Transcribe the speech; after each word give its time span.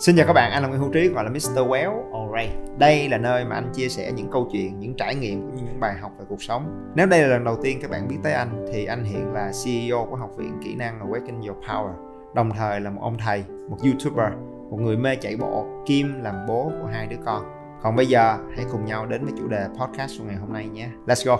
Xin 0.00 0.16
chào 0.16 0.26
các 0.26 0.32
bạn, 0.32 0.52
anh 0.52 0.62
là 0.62 0.68
Nguyễn 0.68 0.80
Hữu 0.80 0.90
Trí 0.92 1.08
gọi 1.08 1.24
là 1.24 1.30
Mr. 1.30 1.58
Well 1.58 2.12
Alright. 2.12 2.78
Đây 2.78 3.08
là 3.08 3.18
nơi 3.18 3.44
mà 3.44 3.54
anh 3.54 3.72
chia 3.74 3.88
sẻ 3.88 4.12
những 4.16 4.30
câu 4.30 4.48
chuyện, 4.52 4.80
những 4.80 4.94
trải 4.94 5.14
nghiệm 5.14 5.40
cũng 5.40 5.54
như 5.54 5.62
những 5.62 5.80
bài 5.80 5.94
học 6.00 6.12
về 6.18 6.24
cuộc 6.28 6.42
sống. 6.42 6.90
Nếu 6.94 7.06
đây 7.06 7.22
là 7.22 7.28
lần 7.28 7.44
đầu 7.44 7.56
tiên 7.62 7.78
các 7.82 7.90
bạn 7.90 8.08
biết 8.08 8.16
tới 8.22 8.32
anh 8.32 8.66
thì 8.72 8.84
anh 8.84 9.04
hiện 9.04 9.32
là 9.32 9.52
CEO 9.64 10.06
của 10.10 10.16
Học 10.16 10.30
viện 10.36 10.58
Kỹ 10.64 10.74
năng 10.74 11.00
Awaken 11.00 11.48
Your 11.48 11.64
Power. 11.64 11.92
Đồng 12.34 12.50
thời 12.50 12.80
là 12.80 12.90
một 12.90 13.00
ông 13.02 13.18
thầy, 13.18 13.44
một 13.70 13.76
YouTuber, 13.84 14.32
một 14.70 14.76
người 14.80 14.96
mê 14.96 15.16
chạy 15.16 15.36
bộ, 15.36 15.66
kim 15.86 16.22
làm 16.22 16.34
bố 16.48 16.72
của 16.82 16.88
hai 16.92 17.06
đứa 17.06 17.18
con. 17.24 17.42
Còn 17.82 17.96
bây 17.96 18.06
giờ 18.06 18.36
hãy 18.56 18.64
cùng 18.72 18.84
nhau 18.84 19.06
đến 19.06 19.24
với 19.24 19.32
chủ 19.38 19.48
đề 19.48 19.66
podcast 19.80 20.18
của 20.18 20.24
ngày 20.24 20.36
hôm 20.36 20.52
nay 20.52 20.68
nhé. 20.68 20.88
Let's 21.06 21.26
go. 21.26 21.38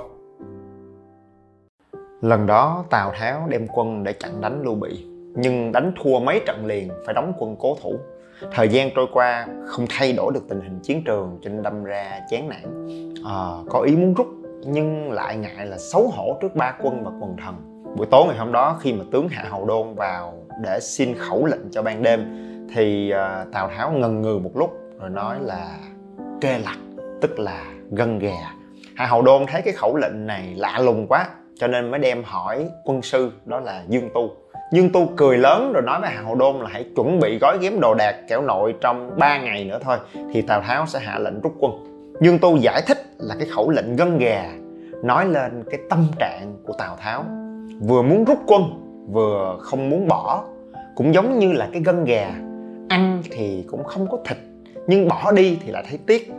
Lần 2.20 2.46
đó 2.46 2.84
Tào 2.90 3.12
Tháo 3.18 3.46
đem 3.48 3.66
quân 3.74 4.04
để 4.04 4.12
chặn 4.12 4.40
đánh 4.40 4.62
Lưu 4.62 4.74
Bị 4.74 5.06
nhưng 5.34 5.72
đánh 5.72 5.92
thua 6.02 6.20
mấy 6.20 6.40
trận 6.46 6.66
liền 6.66 6.90
phải 7.06 7.14
đóng 7.14 7.32
quân 7.38 7.56
cố 7.58 7.76
thủ 7.82 7.98
thời 8.52 8.68
gian 8.68 8.90
trôi 8.94 9.06
qua 9.12 9.46
không 9.66 9.86
thay 9.88 10.12
đổi 10.12 10.32
được 10.34 10.48
tình 10.48 10.60
hình 10.60 10.80
chiến 10.82 11.02
trường 11.04 11.38
cho 11.42 11.50
nên 11.50 11.62
đâm 11.62 11.84
ra 11.84 12.20
chán 12.30 12.48
nản. 12.48 12.86
À, 13.24 13.38
có 13.70 13.80
ý 13.80 13.96
muốn 13.96 14.14
rút 14.14 14.26
nhưng 14.66 15.12
lại 15.12 15.36
ngại 15.36 15.66
là 15.66 15.78
xấu 15.78 16.08
hổ 16.08 16.38
trước 16.42 16.54
ba 16.56 16.74
quân 16.82 17.04
và 17.04 17.10
quần 17.20 17.36
thần. 17.44 17.84
Buổi 17.96 18.06
tối 18.10 18.24
ngày 18.26 18.36
hôm 18.36 18.52
đó 18.52 18.78
khi 18.80 18.92
mà 18.92 19.04
tướng 19.12 19.28
hạ 19.28 19.44
hầu 19.48 19.66
đôn 19.66 19.94
vào 19.94 20.34
để 20.62 20.80
xin 20.80 21.14
khẩu 21.18 21.46
lệnh 21.46 21.70
cho 21.70 21.82
ban 21.82 22.02
đêm 22.02 22.20
thì 22.74 23.12
uh, 23.14 23.52
tào 23.52 23.70
tháo 23.76 23.92
ngần 23.92 24.22
ngừ 24.22 24.38
một 24.38 24.50
lúc 24.54 24.70
rồi 25.00 25.10
nói 25.10 25.38
là 25.40 25.78
kê 26.40 26.58
lặt 26.58 26.76
tức 27.20 27.38
là 27.38 27.64
gân 27.90 28.18
gà 28.18 28.52
hạ 28.94 29.06
hầu 29.06 29.22
đôn 29.22 29.46
thấy 29.46 29.62
cái 29.62 29.74
khẩu 29.74 29.96
lệnh 29.96 30.26
này 30.26 30.54
lạ 30.56 30.78
lùng 30.78 31.06
quá 31.06 31.28
cho 31.56 31.66
nên 31.66 31.90
mới 31.90 32.00
đem 32.00 32.22
hỏi 32.24 32.68
quân 32.84 33.02
sư 33.02 33.32
đó 33.44 33.60
là 33.60 33.84
dương 33.88 34.08
tu 34.14 34.30
nhưng 34.72 34.92
Tu 34.92 35.12
cười 35.16 35.38
lớn 35.38 35.72
rồi 35.72 35.82
nói 35.82 36.00
với 36.00 36.10
Hạ 36.10 36.22
Hậu 36.22 36.34
Đôn 36.34 36.56
là 36.56 36.68
hãy 36.72 36.84
chuẩn 36.96 37.20
bị 37.20 37.38
gói 37.38 37.58
ghém 37.60 37.80
đồ 37.80 37.94
đạc 37.94 38.16
kẻo 38.28 38.42
nội 38.42 38.74
trong 38.80 39.18
3 39.18 39.38
ngày 39.38 39.64
nữa 39.64 39.78
thôi, 39.82 39.98
thì 40.32 40.42
Tào 40.42 40.60
Tháo 40.60 40.86
sẽ 40.86 40.98
hạ 40.98 41.18
lệnh 41.18 41.40
rút 41.40 41.54
quân. 41.58 41.72
Dương 42.20 42.38
Tu 42.38 42.56
giải 42.56 42.82
thích 42.86 42.98
là 43.18 43.34
cái 43.38 43.48
khẩu 43.54 43.70
lệnh 43.70 43.96
gân 43.96 44.18
gà, 44.18 44.44
nói 45.04 45.26
lên 45.26 45.64
cái 45.70 45.80
tâm 45.90 46.06
trạng 46.18 46.56
của 46.66 46.72
Tào 46.72 46.96
Tháo. 47.00 47.24
Vừa 47.80 48.02
muốn 48.02 48.24
rút 48.24 48.38
quân, 48.46 48.62
vừa 49.12 49.56
không 49.60 49.90
muốn 49.90 50.08
bỏ. 50.08 50.44
Cũng 50.94 51.14
giống 51.14 51.38
như 51.38 51.52
là 51.52 51.68
cái 51.72 51.82
gân 51.82 52.04
gà, 52.04 52.30
ăn 52.88 53.22
thì 53.30 53.64
cũng 53.70 53.84
không 53.84 54.06
có 54.10 54.18
thịt, 54.24 54.38
nhưng 54.86 55.08
bỏ 55.08 55.32
đi 55.32 55.58
thì 55.64 55.72
lại 55.72 55.84
thấy 55.88 55.98
tiếc 56.06 56.32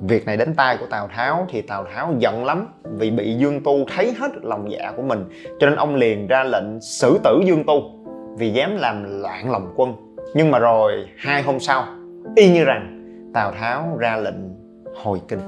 việc 0.00 0.26
này 0.26 0.36
đến 0.36 0.54
tai 0.54 0.76
của 0.76 0.86
tào 0.86 1.08
tháo 1.08 1.46
thì 1.50 1.62
tào 1.62 1.84
tháo 1.94 2.14
giận 2.18 2.44
lắm 2.44 2.68
vì 2.82 3.10
bị 3.10 3.34
dương 3.34 3.60
tu 3.64 3.84
thấy 3.94 4.12
hết 4.18 4.30
lòng 4.42 4.70
dạ 4.70 4.92
của 4.96 5.02
mình. 5.02 5.24
Cho 5.60 5.66
nên 5.66 5.76
ông 5.76 5.94
liền 5.94 6.26
ra 6.26 6.44
lệnh 6.44 6.80
xử 6.80 7.18
tử 7.24 7.40
dương 7.44 7.64
tu 7.66 7.82
vì 8.38 8.50
dám 8.50 8.76
làm 8.76 9.20
loạn 9.20 9.50
lòng 9.50 9.72
quân. 9.76 9.92
Nhưng 10.34 10.50
mà 10.50 10.58
rồi, 10.58 10.92
hai 11.16 11.42
hôm 11.42 11.60
sau, 11.60 11.86
y 12.36 12.50
như 12.50 12.64
rằng, 12.64 13.02
tào 13.34 13.52
tháo 13.52 13.96
ra 13.98 14.16
lệnh 14.16 14.34
hồi 15.02 15.20
kinh. 15.28 15.40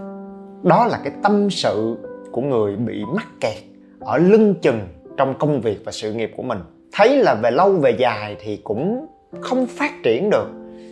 Đó 0.62 0.86
là 0.90 0.98
cái 1.04 1.12
tâm 1.22 1.50
sự 1.50 1.96
của 2.32 2.40
người 2.40 2.76
bị 2.76 3.04
mắc 3.14 3.26
kẹt 3.40 3.56
ở 4.00 4.18
lưng 4.18 4.54
chừng 4.62 4.80
trong 5.16 5.34
công 5.38 5.60
việc 5.60 5.78
và 5.84 5.92
sự 5.92 6.12
nghiệp 6.12 6.32
của 6.36 6.42
mình. 6.42 6.58
Thấy 6.92 7.16
là 7.16 7.34
về 7.34 7.50
lâu 7.50 7.72
về 7.72 7.90
dài 7.90 8.36
thì 8.40 8.60
cũng 8.64 9.06
không 9.40 9.66
phát 9.66 9.92
triển 10.02 10.30
được, 10.30 10.46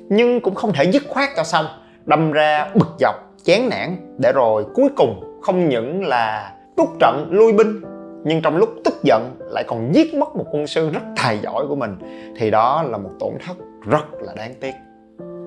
nhưng 0.08 0.40
cũng 0.40 0.54
không 0.54 0.72
thể 0.72 0.84
dứt 0.84 1.02
khoát 1.08 1.30
cho 1.36 1.44
xong, 1.44 1.66
đâm 2.04 2.32
ra 2.32 2.70
bực 2.74 2.88
dọc 2.98 3.14
chán 3.47 3.69
nản 3.69 3.97
để 4.19 4.33
rồi 4.33 4.64
cuối 4.75 4.89
cùng 4.97 5.41
không 5.42 5.69
những 5.69 6.05
là 6.05 6.52
rút 6.77 6.89
trận, 7.00 7.28
lui 7.30 7.52
binh, 7.52 7.80
nhưng 8.25 8.42
trong 8.42 8.56
lúc 8.56 8.69
tức 8.84 8.94
giận 9.02 9.36
lại 9.41 9.64
còn 9.66 9.94
giết 9.94 10.14
mất 10.14 10.36
một 10.36 10.44
quân 10.52 10.66
sư 10.66 10.91
rất 10.91 11.00
tài 11.16 11.39
giỏi 11.39 11.67
của 11.69 11.77
mình. 11.77 11.97
Thì 12.36 12.50
đó 12.50 12.83
là 12.83 12.98
một 12.98 13.11
tổn 13.19 13.33
thất 13.47 13.56
rất 13.86 14.05
là 14.20 14.33
đáng 14.36 14.55
tiếc. 14.61 14.72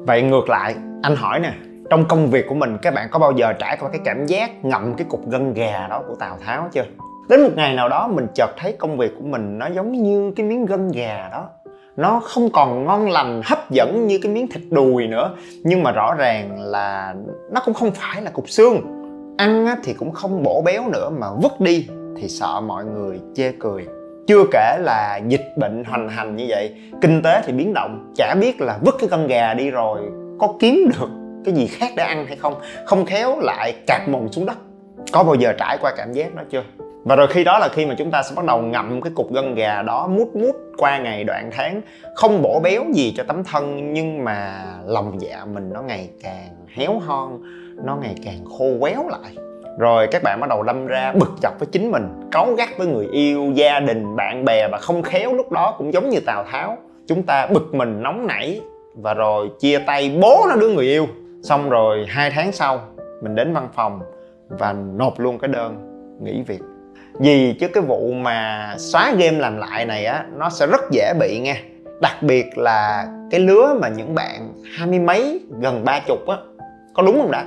Vậy 0.07 0.21
ngược 0.21 0.49
lại, 0.49 0.75
anh 1.03 1.15
hỏi 1.15 1.39
nè, 1.39 1.53
trong 1.89 2.05
công 2.05 2.27
việc 2.27 2.45
của 2.49 2.55
mình, 2.55 2.77
các 2.81 2.93
bạn 2.93 3.07
có 3.11 3.19
bao 3.19 3.31
giờ 3.31 3.53
trải 3.53 3.77
qua 3.79 3.89
cái 3.89 4.01
cảm 4.05 4.25
giác 4.25 4.65
ngậm 4.65 4.93
cái 4.93 5.07
cục 5.09 5.29
gân 5.29 5.53
gà 5.53 5.87
đó 5.89 6.03
của 6.07 6.15
tào 6.15 6.37
tháo 6.45 6.67
chưa? 6.71 6.83
Đến 7.29 7.43
một 7.43 7.51
ngày 7.55 7.73
nào 7.73 7.89
đó, 7.89 8.07
mình 8.07 8.27
chợt 8.35 8.49
thấy 8.57 8.75
công 8.79 8.97
việc 8.97 9.11
của 9.17 9.25
mình 9.25 9.57
nó 9.57 9.67
giống 9.67 9.91
như 9.91 10.33
cái 10.35 10.45
miếng 10.45 10.65
gân 10.65 10.91
gà 10.91 11.29
đó 11.31 11.49
nó 11.99 12.19
không 12.19 12.49
còn 12.49 12.85
ngon 12.85 13.09
lành, 13.09 13.41
hấp 13.45 13.71
dẫn 13.71 14.07
như 14.07 14.19
cái 14.21 14.31
miếng 14.31 14.47
thịt 14.47 14.63
đùi 14.69 15.07
nữa. 15.07 15.35
Nhưng 15.63 15.83
mà 15.83 15.91
rõ 15.91 16.13
ràng 16.17 16.61
là 16.61 17.15
nó 17.51 17.61
cũng 17.65 17.73
không 17.73 17.91
phải 17.91 18.21
là 18.21 18.31
cục 18.31 18.49
xương. 18.49 18.81
Ăn 19.37 19.67
thì 19.83 19.93
cũng 19.93 20.11
không 20.11 20.43
bổ 20.43 20.61
béo 20.61 20.89
nữa, 20.89 21.09
mà 21.19 21.27
vứt 21.41 21.61
đi 21.61 21.87
thì 22.17 22.27
sợ 22.27 22.61
mọi 22.61 22.85
người 22.85 23.19
chê 23.35 23.51
cười. 23.59 23.85
Chưa 24.27 24.43
kể 24.51 24.77
là 24.79 25.19
dịch 25.27 25.45
bệnh 25.57 25.83
hoành 25.83 26.09
hành 26.09 26.35
như 26.35 26.45
vậy, 26.49 26.75
kinh 27.01 27.21
tế 27.21 27.41
thì 27.45 27.53
biến 27.53 27.73
động. 27.73 28.13
Chả 28.15 28.35
biết 28.41 28.61
là 28.61 28.79
vứt 28.81 28.95
cái 28.99 29.09
con 29.09 29.27
gà 29.27 29.53
đi 29.53 29.69
rồi 29.69 29.99
có 30.39 30.53
kiếm 30.59 30.89
được 30.99 31.09
cái 31.45 31.53
gì 31.53 31.67
khác 31.67 31.91
để 31.95 32.03
ăn 32.03 32.25
hay 32.25 32.35
không. 32.35 32.55
Không 32.85 33.05
khéo 33.05 33.39
lại 33.39 33.73
cạt 33.87 34.09
mồm 34.09 34.31
xuống 34.31 34.45
đất. 34.45 34.57
Có 35.11 35.23
bao 35.23 35.35
giờ 35.35 35.53
trải 35.59 35.77
qua 35.81 35.93
cảm 35.97 36.13
giác 36.13 36.35
đó 36.35 36.43
chưa? 36.51 36.63
Và 37.09 37.15
rồi 37.15 37.27
khi 37.27 37.43
đó 37.43 37.59
là 37.59 37.69
khi 37.69 37.85
mà 37.85 37.95
chúng 37.97 38.11
ta 38.11 38.23
sẽ 38.23 38.35
bắt 38.35 38.45
đầu 38.45 38.61
ngậm 38.61 39.01
cái 39.01 39.11
cục 39.15 39.33
gân 39.33 39.55
gà 39.55 39.81
đó 39.81 40.07
mút 40.07 40.35
mút 40.35 40.55
qua 40.77 40.97
ngày 40.97 41.23
đoạn 41.23 41.49
tháng, 41.51 41.81
không 42.15 42.41
bổ 42.41 42.59
béo 42.59 42.83
gì 42.93 43.13
cho 43.17 43.23
tấm 43.23 43.43
thân, 43.43 43.93
nhưng 43.93 44.23
mà 44.23 44.65
lòng 44.85 45.21
dạ 45.21 45.45
mình 45.53 45.69
nó 45.73 45.81
ngày 45.81 46.09
càng 46.23 46.49
héo 46.73 46.99
hon, 46.99 47.39
nó 47.83 47.95
ngày 48.01 48.15
càng 48.25 48.45
khô 48.57 48.65
quéo 48.79 49.09
lại. 49.09 49.31
Rồi 49.79 50.07
các 50.11 50.23
bạn 50.23 50.39
bắt 50.39 50.49
đầu 50.49 50.63
đâm 50.63 50.87
ra 50.87 51.13
bực 51.19 51.31
chọc 51.41 51.59
với 51.59 51.67
chính 51.71 51.91
mình, 51.91 52.29
cáu 52.31 52.53
gắt 52.53 52.69
với 52.77 52.87
người 52.87 53.07
yêu, 53.11 53.51
gia 53.53 53.79
đình, 53.79 54.15
bạn 54.15 54.45
bè 54.45 54.67
và 54.71 54.77
không 54.77 55.03
khéo 55.03 55.33
lúc 55.33 55.51
đó 55.51 55.75
cũng 55.77 55.93
giống 55.93 56.09
như 56.09 56.19
tào 56.19 56.43
tháo. 56.51 56.77
Chúng 57.07 57.23
ta 57.23 57.47
bực 57.47 57.73
mình, 57.73 58.03
nóng 58.03 58.27
nảy 58.27 58.61
và 58.95 59.13
rồi 59.13 59.49
chia 59.59 59.79
tay 59.79 60.17
bố 60.21 60.45
nó 60.49 60.55
đứa 60.55 60.69
người 60.69 60.85
yêu. 60.85 61.07
Xong 61.43 61.69
rồi 61.69 62.05
hai 62.09 62.31
tháng 62.31 62.51
sau, 62.51 62.79
mình 63.23 63.35
đến 63.35 63.53
văn 63.53 63.67
phòng 63.73 63.99
và 64.49 64.73
nộp 64.73 65.19
luôn 65.19 65.39
cái 65.39 65.47
đơn 65.47 65.75
nghỉ 66.23 66.41
việc 66.47 66.59
vì 67.13 67.53
chứ 67.59 67.67
cái 67.67 67.83
vụ 67.83 68.11
mà 68.11 68.73
xóa 68.77 69.11
game 69.11 69.39
làm 69.39 69.57
lại 69.57 69.85
này 69.85 70.05
á, 70.05 70.25
nó 70.37 70.49
sẽ 70.49 70.67
rất 70.67 70.81
dễ 70.91 71.13
bị 71.19 71.39
nghe. 71.39 71.57
Đặc 72.01 72.23
biệt 72.23 72.57
là 72.57 73.07
cái 73.31 73.39
lứa 73.39 73.77
mà 73.81 73.87
những 73.87 74.15
bạn 74.15 74.53
hai 74.77 74.87
mươi 74.87 74.99
mấy, 74.99 75.39
gần 75.61 75.85
ba 75.85 75.99
chục 76.07 76.27
á, 76.27 76.37
có 76.93 77.03
đúng 77.03 77.21
không 77.21 77.31
đã 77.31 77.45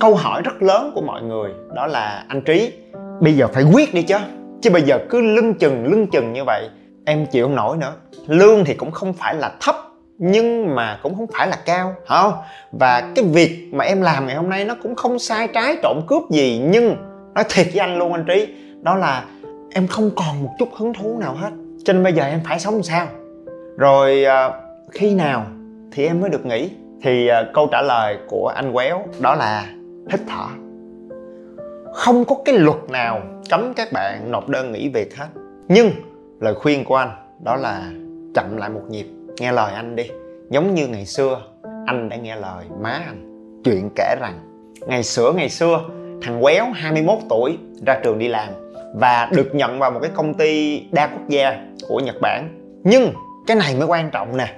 câu 0.00 0.14
hỏi 0.14 0.42
rất 0.44 0.62
lớn 0.62 0.92
của 0.94 1.00
mọi 1.00 1.22
người, 1.22 1.50
đó 1.74 1.86
là 1.86 2.24
anh 2.28 2.42
trí, 2.42 2.72
bây 3.20 3.32
giờ 3.32 3.48
phải 3.52 3.64
quyết 3.72 3.94
đi 3.94 4.02
chứ. 4.02 4.16
Chứ 4.62 4.70
bây 4.70 4.82
giờ 4.82 4.98
cứ 5.10 5.20
lưng 5.20 5.54
chừng 5.54 5.86
lưng 5.86 6.06
chừng 6.06 6.32
như 6.32 6.44
vậy, 6.46 6.68
em 7.06 7.26
chịu 7.26 7.46
không 7.46 7.56
nổi 7.56 7.76
nữa. 7.76 7.92
Lương 8.26 8.64
thì 8.64 8.74
cũng 8.74 8.90
không 8.90 9.12
phải 9.12 9.34
là 9.34 9.52
thấp, 9.60 9.76
nhưng 10.18 10.74
mà 10.74 10.98
cũng 11.02 11.16
không 11.16 11.26
phải 11.34 11.48
là 11.48 11.56
cao 11.66 11.94
không? 12.06 12.32
Và 12.72 13.12
cái 13.14 13.24
việc 13.24 13.68
mà 13.72 13.84
em 13.84 14.02
làm 14.02 14.26
ngày 14.26 14.36
hôm 14.36 14.48
nay 14.48 14.64
nó 14.64 14.74
cũng 14.82 14.94
không 14.94 15.18
sai 15.18 15.48
trái 15.48 15.76
trộm 15.82 16.00
cướp 16.06 16.22
gì, 16.30 16.62
nhưng 16.64 16.96
nói 17.34 17.44
thiệt 17.54 17.66
với 17.66 17.80
anh 17.80 17.98
luôn, 17.98 18.12
anh 18.12 18.24
trí 18.28 18.46
đó 18.82 18.94
là 18.94 19.24
em 19.70 19.86
không 19.86 20.10
còn 20.16 20.42
một 20.42 20.50
chút 20.58 20.68
hứng 20.74 20.92
thú 20.94 21.18
nào 21.18 21.34
hết. 21.34 21.50
Cho 21.84 21.92
nên 21.92 22.02
bây 22.02 22.12
giờ 22.12 22.24
em 22.24 22.40
phải 22.44 22.60
sống 22.60 22.82
sao? 22.82 23.06
Rồi 23.76 24.24
à, 24.24 24.50
khi 24.90 25.14
nào 25.14 25.46
thì 25.92 26.06
em 26.06 26.20
mới 26.20 26.30
được 26.30 26.46
nghỉ? 26.46 26.70
Thì 27.02 27.28
à, 27.28 27.44
câu 27.54 27.68
trả 27.72 27.82
lời 27.82 28.18
của 28.28 28.48
anh 28.48 28.72
quéo 28.72 29.06
đó 29.20 29.34
là 29.34 29.66
hít 30.10 30.20
thở. 30.28 30.46
Không 31.94 32.24
có 32.24 32.36
cái 32.44 32.58
luật 32.58 32.78
nào 32.88 33.20
cấm 33.50 33.72
các 33.76 33.92
bạn 33.92 34.30
nộp 34.30 34.48
đơn 34.48 34.72
nghỉ 34.72 34.88
việc 34.88 35.16
hết. 35.16 35.28
Nhưng 35.68 35.90
lời 36.40 36.54
khuyên 36.54 36.84
của 36.84 36.96
anh 36.96 37.10
đó 37.44 37.56
là 37.56 37.90
chậm 38.34 38.56
lại 38.56 38.70
một 38.70 38.82
nhịp. 38.88 39.06
Nghe 39.40 39.52
lời 39.52 39.74
anh 39.74 39.96
đi. 39.96 40.10
Giống 40.50 40.74
như 40.74 40.88
ngày 40.88 41.06
xưa, 41.06 41.42
anh 41.86 42.08
đã 42.08 42.16
nghe 42.16 42.36
lời 42.36 42.64
má 42.82 42.90
anh 42.90 43.30
chuyện 43.64 43.90
kể 43.96 44.16
rằng, 44.20 44.38
ngày 44.86 45.02
sửa 45.02 45.32
ngày 45.32 45.48
xưa, 45.48 45.80
thằng 46.22 46.42
quéo 46.42 46.64
21 46.74 47.18
tuổi 47.28 47.58
ra 47.86 48.00
trường 48.04 48.18
đi 48.18 48.28
làm 48.28 48.48
và 48.94 49.28
được 49.32 49.54
nhận 49.54 49.78
vào 49.78 49.90
một 49.90 50.00
cái 50.02 50.10
công 50.14 50.34
ty 50.34 50.82
đa 50.92 51.06
quốc 51.06 51.28
gia 51.28 51.58
của 51.88 52.00
Nhật 52.00 52.20
Bản. 52.20 52.48
Nhưng 52.84 53.12
cái 53.46 53.56
này 53.56 53.74
mới 53.74 53.86
quan 53.86 54.10
trọng 54.10 54.36
nè, 54.36 54.54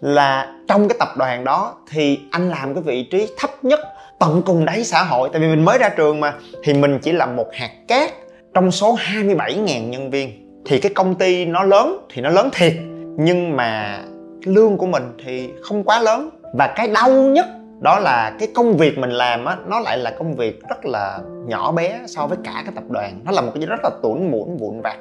là 0.00 0.52
trong 0.68 0.88
cái 0.88 0.96
tập 0.98 1.08
đoàn 1.16 1.44
đó 1.44 1.74
thì 1.90 2.20
anh 2.30 2.50
làm 2.50 2.74
cái 2.74 2.82
vị 2.82 3.08
trí 3.10 3.28
thấp 3.38 3.50
nhất 3.62 3.80
tận 4.18 4.42
cùng 4.46 4.64
đáy 4.64 4.84
xã 4.84 5.02
hội. 5.02 5.28
Tại 5.32 5.40
vì 5.40 5.48
mình 5.48 5.64
mới 5.64 5.78
ra 5.78 5.88
trường 5.88 6.20
mà, 6.20 6.34
thì 6.62 6.74
mình 6.74 6.98
chỉ 7.02 7.12
là 7.12 7.26
một 7.26 7.46
hạt 7.52 7.70
cát 7.88 8.10
trong 8.54 8.70
số 8.70 8.96
27.000 8.96 9.88
nhân 9.88 10.10
viên. 10.10 10.30
Thì 10.66 10.80
cái 10.80 10.92
công 10.94 11.14
ty 11.14 11.44
nó 11.44 11.62
lớn 11.62 12.06
thì 12.12 12.22
nó 12.22 12.30
lớn 12.30 12.48
thiệt, 12.52 12.72
nhưng 13.18 13.56
mà 13.56 13.98
lương 14.44 14.76
của 14.76 14.86
mình 14.86 15.02
thì 15.24 15.50
không 15.62 15.84
quá 15.84 16.00
lớn. 16.00 16.30
Và 16.52 16.66
cái 16.76 16.88
đau 16.88 17.10
nhất 17.10 17.46
đó 17.84 17.98
là 17.98 18.32
cái 18.38 18.48
công 18.54 18.76
việc 18.76 18.98
mình 18.98 19.10
làm 19.10 19.44
á, 19.44 19.56
nó 19.66 19.80
lại 19.80 19.98
là 19.98 20.10
công 20.18 20.34
việc 20.34 20.60
rất 20.68 20.84
là 20.84 21.18
nhỏ 21.46 21.72
bé 21.72 22.00
so 22.06 22.26
với 22.26 22.38
cả 22.44 22.52
cái 22.64 22.72
tập 22.74 22.84
đoàn. 22.88 23.20
Nó 23.24 23.32
là 23.32 23.40
một 23.40 23.50
cái 23.54 23.60
gì 23.60 23.66
rất 23.66 23.80
là 23.82 23.90
tủn 24.02 24.30
muỗn 24.30 24.56
vụn 24.56 24.80
vặt. 24.80 24.96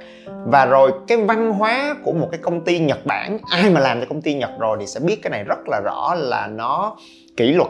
Và 0.46 0.66
rồi 0.66 0.92
cái 1.08 1.18
văn 1.18 1.54
hóa 1.54 1.96
của 2.04 2.12
một 2.12 2.28
cái 2.32 2.40
công 2.44 2.62
ty 2.62 2.80
nhật 2.80 3.06
bản, 3.06 3.38
ai 3.52 3.70
mà 3.70 3.80
làm 3.80 4.00
cho 4.00 4.06
công 4.10 4.22
ty 4.22 4.34
nhật 4.34 4.50
rồi 4.60 4.78
thì 4.80 4.88
sẽ 4.88 5.00
biết 5.00 5.20
cái 5.24 5.32
này 5.32 5.44
rất 5.44 5.58
là 5.68 5.80
rõ 5.80 6.16
là 6.16 6.48
nó 6.48 6.96
kỷ 7.38 7.52
luật. 7.54 7.70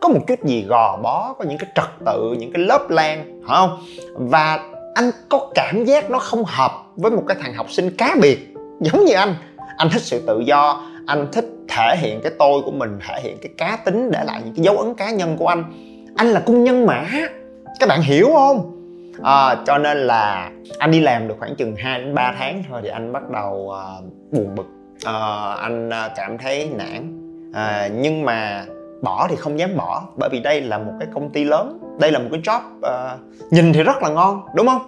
Có 0.00 0.08
một 0.08 0.20
chút 0.28 0.44
gì 0.44 0.64
gò 0.68 0.96
bó, 1.02 1.34
có 1.38 1.44
những 1.44 1.58
cái 1.58 1.70
trật 1.74 2.06
tự, 2.06 2.36
những 2.38 2.52
cái 2.52 2.62
lớp 2.62 2.90
lan 2.90 3.40
phải 3.48 3.56
không? 3.56 3.78
Và 4.16 4.60
anh 4.94 5.10
có 5.28 5.50
cảm 5.54 5.84
giác 5.84 6.10
nó 6.10 6.18
không 6.18 6.44
hợp 6.44 6.72
với 6.96 7.10
một 7.10 7.22
cái 7.28 7.36
thằng 7.40 7.54
học 7.54 7.66
sinh 7.70 7.96
cá 7.96 8.16
biệt 8.22 8.54
giống 8.80 9.04
như 9.04 9.14
anh. 9.14 9.34
Anh 9.76 9.88
thích 9.92 10.02
sự 10.02 10.22
tự 10.26 10.40
do 10.40 10.91
anh 11.06 11.26
thích 11.32 11.48
thể 11.68 11.96
hiện 11.96 12.20
cái 12.22 12.32
tôi 12.38 12.62
của 12.64 12.70
mình 12.70 12.98
thể 13.08 13.20
hiện 13.22 13.38
cái 13.42 13.52
cá 13.58 13.76
tính 13.84 14.10
để 14.10 14.24
lại 14.24 14.40
những 14.44 14.54
cái 14.54 14.64
dấu 14.64 14.78
ấn 14.78 14.94
cá 14.94 15.10
nhân 15.10 15.36
của 15.38 15.46
anh. 15.46 15.64
Anh 16.16 16.26
là 16.26 16.40
cung 16.40 16.64
nhân 16.64 16.86
mã 16.86 17.04
các 17.80 17.88
bạn 17.88 18.02
hiểu 18.02 18.28
không? 18.34 18.78
À, 19.22 19.56
cho 19.66 19.78
nên 19.78 19.98
là 19.98 20.50
anh 20.78 20.90
đi 20.90 21.00
làm 21.00 21.28
được 21.28 21.34
khoảng 21.38 21.56
chừng 21.56 21.76
2 21.76 21.98
đến 21.98 22.14
3 22.14 22.34
tháng 22.38 22.62
thôi 22.68 22.80
thì 22.82 22.88
anh 22.88 23.12
bắt 23.12 23.30
đầu 23.30 23.54
uh, 23.54 24.04
buồn 24.32 24.54
bực. 24.54 24.66
Uh, 25.08 25.58
anh 25.60 25.88
uh, 25.88 26.12
cảm 26.16 26.38
thấy 26.38 26.70
nản. 26.76 27.18
Uh, 27.50 27.92
nhưng 28.00 28.24
mà 28.24 28.64
bỏ 29.02 29.26
thì 29.30 29.36
không 29.36 29.58
dám 29.58 29.76
bỏ 29.76 30.02
bởi 30.16 30.28
vì 30.32 30.40
đây 30.40 30.60
là 30.60 30.78
một 30.78 30.92
cái 31.00 31.08
công 31.14 31.30
ty 31.30 31.44
lớn 31.44 31.78
đây 32.00 32.12
là 32.12 32.18
một 32.18 32.28
cái 32.32 32.40
job 32.40 32.60
uh, 32.78 33.20
nhìn 33.52 33.72
thì 33.72 33.82
rất 33.82 34.02
là 34.02 34.08
ngon 34.08 34.40
đúng 34.54 34.66
không? 34.66 34.82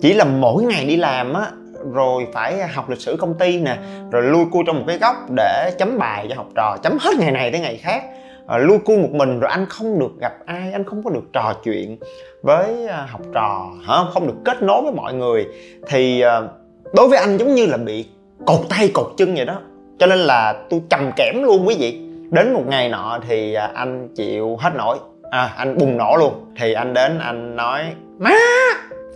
Chỉ 0.00 0.14
là 0.14 0.24
mỗi 0.24 0.62
ngày 0.62 0.86
đi 0.86 0.96
làm 0.96 1.34
á 1.34 1.50
rồi 1.92 2.26
phải 2.32 2.68
học 2.68 2.90
lịch 2.90 3.00
sử 3.00 3.16
công 3.20 3.34
ty 3.38 3.58
nè 3.58 3.76
rồi 4.10 4.22
lui 4.22 4.44
cua 4.52 4.62
trong 4.66 4.78
một 4.78 4.84
cái 4.86 4.98
góc 4.98 5.16
để 5.36 5.70
chấm 5.78 5.98
bài 5.98 6.26
cho 6.28 6.34
học 6.36 6.46
trò 6.54 6.76
chấm 6.82 6.98
hết 7.00 7.10
ngày 7.18 7.30
này 7.30 7.50
tới 7.50 7.60
ngày 7.60 7.76
khác. 7.76 8.04
À, 8.46 8.58
lui 8.58 8.78
cua 8.78 8.96
một 8.96 9.10
mình 9.12 9.40
rồi 9.40 9.50
anh 9.50 9.66
không 9.68 9.98
được 9.98 10.20
gặp 10.20 10.32
ai 10.46 10.72
anh 10.72 10.84
không 10.84 11.02
có 11.02 11.10
được 11.10 11.24
trò 11.32 11.54
chuyện 11.64 11.98
với 12.42 12.86
ờ, 12.86 13.06
học 13.08 13.20
trò 13.34 13.70
hả? 13.86 13.96
Không 14.14 14.26
được 14.26 14.34
kết 14.44 14.62
nối 14.62 14.82
với 14.82 14.92
mọi 14.92 15.14
người. 15.14 15.46
Thì 15.88 16.20
ờ, 16.20 16.48
đối 16.94 17.08
với 17.08 17.18
anh 17.18 17.36
giống 17.36 17.54
như 17.54 17.66
là 17.66 17.76
bị 17.76 18.06
cột 18.46 18.60
tay 18.68 18.90
cột 18.94 19.06
chân 19.16 19.34
vậy 19.34 19.44
đó. 19.44 19.60
Cho 19.98 20.06
nên 20.06 20.18
là 20.18 20.54
tôi 20.70 20.82
trầm 20.90 21.10
kẽm 21.16 21.42
luôn 21.42 21.68
quý 21.68 21.76
vị. 21.78 22.00
Đến 22.30 22.52
một 22.52 22.62
ngày 22.66 22.88
nọ 22.88 23.18
thì 23.28 23.54
anh 23.74 24.08
chịu 24.16 24.56
hết 24.56 24.70
nổi. 24.76 24.98
À, 25.30 25.54
anh 25.56 25.78
bùng 25.78 25.96
nổ 25.96 26.16
luôn. 26.16 26.52
Thì 26.58 26.72
anh 26.72 26.94
đến 26.94 27.18
anh 27.18 27.56
nói 27.56 27.82
má 28.18 28.34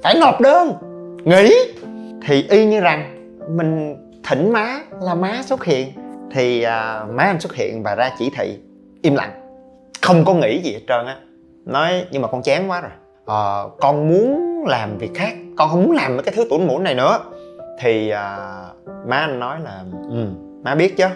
phải 0.02 0.14
nộp 0.20 0.40
đơn. 0.40 0.72
Nghỉ 1.24 1.54
thì 2.26 2.46
y 2.50 2.66
như 2.66 2.80
rằng 2.80 3.14
mình 3.56 3.96
thỉnh 4.24 4.52
má 4.52 4.80
là 5.00 5.14
má 5.14 5.42
xuất 5.44 5.64
hiện. 5.64 5.88
Thì 6.32 6.62
à, 6.62 7.04
má 7.10 7.22
anh 7.22 7.40
xuất 7.40 7.54
hiện 7.54 7.82
và 7.82 7.94
ra 7.94 8.10
chỉ 8.18 8.30
thị 8.36 8.58
im 9.02 9.14
lặng. 9.14 9.32
Không 10.02 10.24
có 10.24 10.34
nghĩ 10.34 10.62
gì 10.62 10.72
hết 10.72 10.80
trơn 10.88 11.06
á. 11.06 11.16
Nói 11.64 12.04
nhưng 12.10 12.22
mà 12.22 12.28
con 12.28 12.42
chán 12.42 12.70
quá 12.70 12.80
rồi. 12.80 12.90
À, 13.26 13.62
con 13.80 14.08
muốn 14.08 14.64
làm 14.66 14.98
việc 14.98 15.10
khác. 15.14 15.32
Con 15.56 15.68
không 15.70 15.82
muốn 15.82 15.92
làm 15.92 16.16
mấy 16.16 16.22
cái 16.22 16.34
thứ 16.36 16.46
tủn 16.50 16.66
mũn 16.66 16.84
này 16.84 16.94
nữa. 16.94 17.18
Thì 17.80 18.10
à, 18.10 18.36
má 19.06 19.16
anh 19.16 19.40
nói 19.40 19.60
là 19.60 19.84
ừ 20.10 20.26
má 20.64 20.74
biết 20.74 20.96
chứ. 20.96 21.06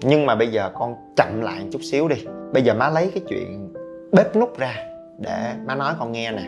Nhưng 0.00 0.26
mà 0.26 0.34
bây 0.34 0.48
giờ 0.48 0.70
con 0.74 0.94
chậm 1.16 1.40
lại 1.42 1.60
một 1.60 1.68
chút 1.72 1.82
xíu 1.82 2.08
đi. 2.08 2.16
Bây 2.52 2.62
giờ 2.62 2.74
má 2.74 2.90
lấy 2.90 3.10
cái 3.14 3.22
chuyện 3.28 3.74
bếp 4.12 4.36
nút 4.36 4.58
ra 4.58 4.74
để 5.18 5.54
má 5.66 5.74
nói 5.74 5.94
con 5.98 6.12
nghe 6.12 6.32
nè. 6.32 6.42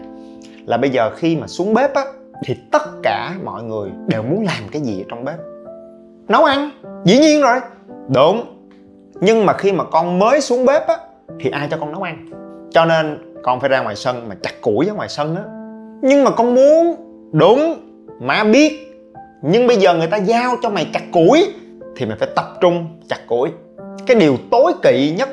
Là 0.66 0.76
bây 0.76 0.90
giờ 0.90 1.10
khi 1.16 1.36
mà 1.36 1.46
xuống 1.46 1.74
bếp 1.74 1.94
á 1.94 2.04
thì 2.44 2.56
tất 2.72 2.82
cả 3.02 3.34
mọi 3.44 3.62
người 3.62 3.90
đều 4.06 4.22
muốn 4.22 4.44
làm 4.44 4.68
cái 4.72 4.82
gì 4.82 5.00
ở 5.00 5.04
trong 5.08 5.24
bếp? 5.24 5.36
Nấu 6.28 6.44
ăn, 6.44 6.70
dĩ 7.04 7.18
nhiên 7.18 7.40
rồi. 7.40 7.60
Đúng. 8.14 8.56
Nhưng 9.20 9.46
mà 9.46 9.52
khi 9.52 9.72
mà 9.72 9.84
con 9.84 10.18
mới 10.18 10.40
xuống 10.40 10.66
bếp 10.66 10.86
á, 10.86 10.96
thì 11.40 11.50
ai 11.50 11.68
cho 11.70 11.76
con 11.76 11.92
nấu 11.92 12.02
ăn? 12.02 12.26
Cho 12.70 12.84
nên 12.84 13.34
con 13.42 13.60
phải 13.60 13.68
ra 13.68 13.82
ngoài 13.82 13.96
sân 13.96 14.28
mà 14.28 14.34
chặt 14.42 14.52
củi 14.60 14.86
ở 14.88 14.94
ngoài 14.94 15.08
sân 15.08 15.36
á. 15.36 15.42
Nhưng 16.02 16.24
mà 16.24 16.30
con 16.30 16.54
muốn. 16.54 16.96
Đúng. 17.32 17.74
Má 18.20 18.44
biết. 18.44 18.86
Nhưng 19.42 19.66
bây 19.66 19.76
giờ 19.76 19.94
người 19.94 20.06
ta 20.06 20.16
giao 20.16 20.56
cho 20.62 20.70
mày 20.70 20.90
chặt 20.92 21.02
củi 21.12 21.54
thì 21.96 22.06
mày 22.06 22.16
phải 22.18 22.28
tập 22.36 22.44
trung 22.60 23.00
chặt 23.08 23.26
củi. 23.26 23.50
Cái 24.06 24.16
điều 24.16 24.36
tối 24.50 24.72
kỵ 24.82 25.14
nhất 25.18 25.28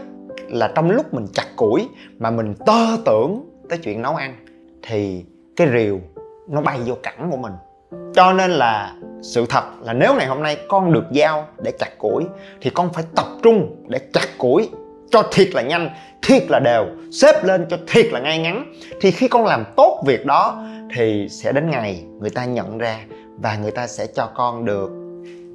là 0.49 0.71
trong 0.75 0.91
lúc 0.91 1.13
mình 1.13 1.25
chặt 1.33 1.45
củi 1.55 1.89
mà 2.19 2.31
mình 2.31 2.53
tơ 2.65 2.97
tưởng 3.05 3.49
tới 3.69 3.77
chuyện 3.77 4.01
nấu 4.01 4.15
ăn 4.15 4.35
thì 4.81 5.25
cái 5.55 5.67
rìu 5.73 5.99
nó 6.47 6.61
bay 6.61 6.79
vô 6.85 6.95
cẳng 7.03 7.27
của 7.31 7.37
mình. 7.37 7.53
Cho 8.13 8.33
nên 8.33 8.51
là 8.51 8.93
sự 9.21 9.45
thật 9.49 9.63
là 9.83 9.93
nếu 9.93 10.15
ngày 10.15 10.27
hôm 10.27 10.41
nay 10.41 10.57
con 10.67 10.93
được 10.93 11.05
giao 11.11 11.47
để 11.63 11.71
chặt 11.79 11.97
củi, 11.97 12.23
thì 12.61 12.69
con 12.69 12.93
phải 12.93 13.03
tập 13.15 13.25
trung 13.43 13.85
để 13.87 13.99
chặt 14.13 14.27
củi 14.37 14.69
cho 15.09 15.23
thiệt 15.31 15.47
là 15.53 15.61
nhanh, 15.61 15.89
thiệt 16.21 16.43
là 16.49 16.59
đều, 16.59 16.85
xếp 17.11 17.43
lên 17.43 17.65
cho 17.69 17.77
thiệt 17.87 18.05
là 18.11 18.19
ngay 18.19 18.39
ngắn. 18.39 18.73
Thì 19.01 19.11
khi 19.11 19.27
con 19.27 19.45
làm 19.45 19.63
tốt 19.75 20.03
việc 20.05 20.25
đó, 20.25 20.63
thì 20.95 21.27
sẽ 21.29 21.51
đến 21.51 21.69
ngày 21.69 22.03
người 22.19 22.29
ta 22.29 22.45
nhận 22.45 22.77
ra 22.77 22.99
và 23.37 23.57
người 23.57 23.71
ta 23.71 23.87
sẽ 23.87 24.07
cho 24.07 24.29
con 24.35 24.65
được 24.65 24.91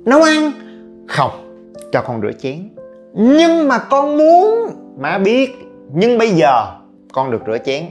nấu 0.04 0.22
ăn, 0.22 0.52
không, 1.08 1.30
cho 1.92 2.02
con 2.02 2.20
rửa 2.22 2.32
chén. 2.32 2.68
Nhưng 3.14 3.68
mà 3.68 3.78
con 3.78 4.18
muốn, 4.18 4.70
má 4.98 5.18
biết, 5.18 5.50
nhưng 5.94 6.18
bây 6.18 6.30
giờ 6.30 6.66
con 7.12 7.30
được 7.30 7.42
rửa 7.46 7.58
chén, 7.58 7.84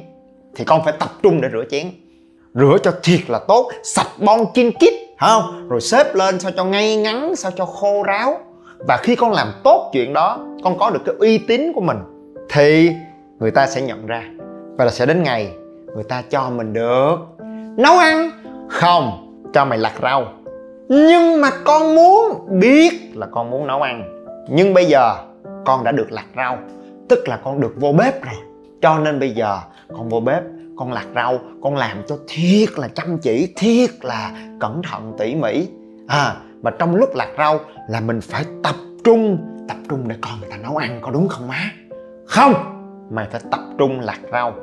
thì 0.56 0.66
con 0.66 0.84
phải 0.84 0.94
tập 1.00 1.10
trung 1.24 1.42
để 1.42 1.50
rửa 1.52 1.64
chén 1.70 1.88
rửa 2.54 2.78
cho 2.84 2.92
thiệt 3.04 3.30
là 3.30 3.40
tốt, 3.48 3.72
sạch 3.84 4.08
bon 4.18 4.40
chin 4.54 4.72
kít 4.80 4.94
không? 5.20 5.68
Rồi 5.70 5.82
xếp 5.82 6.16
lên 6.16 6.40
sao 6.40 6.52
cho 6.58 6.66
ngay 6.66 6.96
ngắn, 6.96 7.36
sao 7.36 7.52
cho 7.56 7.66
khô 7.66 8.04
ráo. 8.04 8.40
Và 8.88 8.98
khi 8.98 9.16
con 9.16 9.32
làm 9.32 9.48
tốt 9.64 9.90
chuyện 9.94 10.14
đó, 10.14 10.40
con 10.64 10.78
có 10.78 10.90
được 10.90 11.02
cái 11.06 11.16
uy 11.20 11.38
tín 11.38 11.74
của 11.76 11.82
mình, 11.82 11.98
thì 12.50 12.92
người 13.40 13.52
ta 13.52 13.68
sẽ 13.68 13.82
nhận 13.82 14.06
ra. 14.06 14.24
Và 14.78 14.86
là 14.86 14.92
sẽ 14.92 15.06
đến 15.06 15.24
ngày 15.24 15.52
người 15.96 16.04
ta 16.04 16.24
cho 16.30 16.50
mình 16.50 16.74
được 16.74 17.18
nấu 17.78 17.98
ăn. 17.98 18.32
Không, 18.70 19.34
cho 19.54 19.66
mày 19.66 19.78
lặt 19.78 19.94
rau. 20.02 20.26
Nhưng 20.90 21.42
mà 21.42 21.50
con 21.64 21.96
muốn 21.96 22.34
biết 22.60 23.12
là 23.14 23.28
con 23.32 23.52
muốn 23.52 23.68
nấu 23.68 23.82
ăn. 23.82 24.26
Nhưng 24.50 24.74
bây 24.74 24.86
giờ 24.86 25.16
con 25.66 25.84
đã 25.84 25.92
được 25.92 26.12
lặt 26.12 26.26
rau, 26.36 26.58
tức 27.10 27.28
là 27.28 27.38
con 27.44 27.62
được 27.62 27.74
vô 27.76 27.92
bếp 27.92 28.24
rồi. 28.24 28.36
Cho 28.82 29.00
nên 29.00 29.20
bây 29.20 29.30
giờ 29.30 29.58
con 29.90 30.10
vô 30.10 30.20
bếp 30.20 30.44
con 30.82 30.94
lặt 30.94 31.06
rau, 31.16 31.40
con 31.62 31.76
làm 31.76 32.04
cho 32.08 32.18
thiệt 32.28 32.70
là 32.80 32.88
chăm 32.88 33.18
chỉ, 33.18 33.54
thiệt 33.58 33.90
là 34.02 34.50
cẩn 34.60 34.82
thận 34.82 35.14
tỉ 35.18 35.36
mỉ. 35.36 35.68
À 36.08 36.36
mà 36.62 36.72
trong 36.80 36.96
lúc 36.96 37.16
lặt 37.16 37.30
rau 37.38 37.60
là 37.90 38.00
mình 38.00 38.22
phải 38.22 38.46
tập 38.64 38.76
trung 39.04 39.38
tập 39.68 39.78
trung 39.90 40.08
để 40.08 40.16
con 40.22 40.40
người 40.40 40.50
ta 40.50 40.58
nấu 40.58 40.78
ăn, 40.78 41.00
có 41.02 41.12
đúng 41.12 41.28
không 41.28 41.48
má? 41.48 41.72
Không, 42.26 42.54
mày 43.12 43.28
phải 43.32 43.42
tập 43.52 43.60
trung 43.78 44.00
lặt 44.00 44.20
rau 44.32 44.54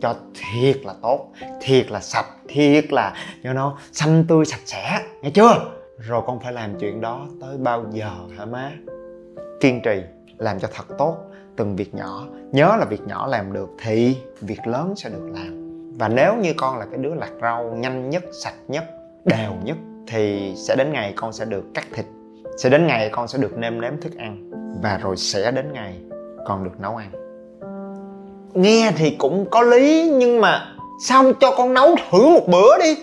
cho 0.00 0.14
thiệt 0.34 0.76
là 0.84 0.94
tốt, 1.02 1.32
thiệt 1.60 1.90
là 1.90 2.00
sạch, 2.00 2.26
thiệt 2.48 2.92
là 2.92 3.14
cho 3.44 3.52
nó 3.52 3.78
xanh 3.92 4.24
tươi 4.28 4.44
sạch 4.44 4.62
sẽ, 4.64 5.00
nghe 5.22 5.30
chưa? 5.30 5.54
Rồi 5.98 6.22
con 6.26 6.40
phải 6.40 6.52
làm 6.52 6.78
chuyện 6.80 7.00
đó 7.00 7.26
tới 7.40 7.56
bao 7.58 7.84
giờ 7.92 8.10
hả 8.38 8.44
má? 8.44 8.72
Kiên 9.60 9.80
trì, 9.84 10.02
làm 10.38 10.60
cho 10.60 10.68
thật 10.74 10.84
tốt 10.98 11.16
từng 11.58 11.76
việc 11.76 11.94
nhỏ, 11.94 12.26
nhớ 12.52 12.76
là 12.78 12.84
việc 12.84 13.00
nhỏ 13.06 13.26
làm 13.26 13.52
được 13.52 13.68
thì 13.82 14.16
việc 14.40 14.66
lớn 14.66 14.94
sẽ 14.96 15.10
được 15.10 15.30
làm. 15.34 15.68
Và 15.98 16.08
nếu 16.08 16.36
như 16.36 16.52
con 16.56 16.78
là 16.78 16.86
cái 16.90 16.98
đứa 16.98 17.14
lặt 17.14 17.30
rau 17.42 17.64
nhanh 17.64 18.10
nhất, 18.10 18.24
sạch 18.32 18.54
nhất, 18.68 18.84
đều 19.24 19.52
nhất 19.64 19.76
thì 20.06 20.52
sẽ 20.56 20.76
đến 20.76 20.92
ngày 20.92 21.12
con 21.16 21.32
sẽ 21.32 21.44
được 21.44 21.64
cắt 21.74 21.84
thịt, 21.94 22.06
sẽ 22.58 22.70
đến 22.70 22.86
ngày 22.86 23.10
con 23.12 23.28
sẽ 23.28 23.38
được 23.38 23.58
nêm 23.58 23.80
nếm 23.80 24.00
thức 24.00 24.12
ăn 24.18 24.50
và 24.82 24.98
rồi 25.02 25.16
sẽ 25.16 25.50
đến 25.50 25.72
ngày 25.72 25.94
con 26.46 26.64
được 26.64 26.80
nấu 26.80 26.96
ăn. 26.96 27.10
Nghe 28.54 28.92
thì 28.96 29.16
cũng 29.18 29.46
có 29.50 29.62
lý 29.62 30.10
nhưng 30.14 30.40
mà 30.40 30.66
sao 31.04 31.22
không 31.22 31.32
cho 31.40 31.50
con 31.56 31.74
nấu 31.74 31.96
thử 32.10 32.28
một 32.28 32.48
bữa 32.48 32.78
đi? 32.82 32.96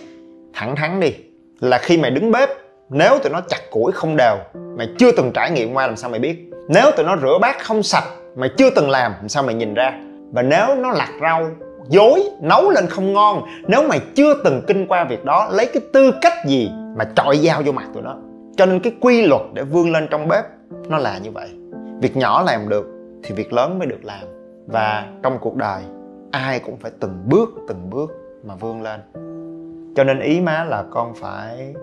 Thẳng 0.54 0.76
thắn 0.76 1.00
đi, 1.00 1.14
là 1.60 1.78
khi 1.78 1.98
mày 1.98 2.10
đứng 2.10 2.32
bếp, 2.32 2.48
nếu 2.90 3.18
tụi 3.18 3.32
nó 3.32 3.40
chặt 3.48 3.60
củi 3.70 3.92
không 3.92 4.16
đều, 4.16 4.36
mày 4.76 4.88
chưa 4.98 5.12
từng 5.12 5.32
trải 5.34 5.50
nghiệm 5.50 5.74
qua 5.74 5.86
làm 5.86 5.96
sao 5.96 6.10
mày 6.10 6.20
biết. 6.20 6.50
Nếu 6.68 6.90
tụi 6.96 7.06
nó 7.06 7.16
rửa 7.16 7.38
bát 7.40 7.56
không 7.62 7.82
sạch 7.82 8.04
mày 8.36 8.50
chưa 8.56 8.70
từng 8.70 8.90
làm, 8.90 9.12
sao 9.28 9.42
mày 9.42 9.54
nhìn 9.54 9.74
ra? 9.74 10.00
Và 10.32 10.42
nếu 10.42 10.76
nó 10.76 10.90
lặt 10.90 11.08
rau, 11.20 11.50
dối, 11.88 12.22
nấu 12.40 12.70
lên 12.70 12.86
không 12.86 13.12
ngon, 13.12 13.42
nếu 13.68 13.82
mày 13.88 14.00
chưa 14.14 14.34
từng 14.44 14.62
kinh 14.66 14.86
qua 14.86 15.04
việc 15.04 15.24
đó, 15.24 15.48
lấy 15.52 15.66
cái 15.66 15.82
tư 15.92 16.10
cách 16.22 16.32
gì 16.46 16.70
mà 16.96 17.04
chọi 17.16 17.36
dao 17.36 17.62
vô 17.64 17.72
mặt 17.72 17.86
tụi 17.94 18.02
nó? 18.02 18.16
Cho 18.56 18.66
nên 18.66 18.80
cái 18.80 18.92
quy 19.00 19.26
luật 19.26 19.42
để 19.52 19.62
vươn 19.62 19.92
lên 19.92 20.08
trong 20.10 20.28
bếp, 20.28 20.44
nó 20.88 20.98
là 20.98 21.18
như 21.18 21.30
vậy. 21.30 21.48
Việc 22.00 22.16
nhỏ 22.16 22.42
làm 22.42 22.68
được 22.68 22.86
thì 23.22 23.34
việc 23.34 23.52
lớn 23.52 23.78
mới 23.78 23.88
được 23.88 24.04
làm. 24.04 24.24
Và 24.66 25.06
trong 25.22 25.38
cuộc 25.40 25.56
đời, 25.56 25.82
ai 26.30 26.58
cũng 26.58 26.76
phải 26.76 26.90
từng 27.00 27.22
bước 27.26 27.48
từng 27.68 27.90
bước 27.90 28.10
mà 28.44 28.54
vươn 28.54 28.82
lên. 28.82 29.00
Cho 29.96 30.04
nên 30.04 30.20
ý 30.20 30.40
má 30.40 30.64
là 30.64 30.84
con 30.90 31.14
phải 31.14 31.74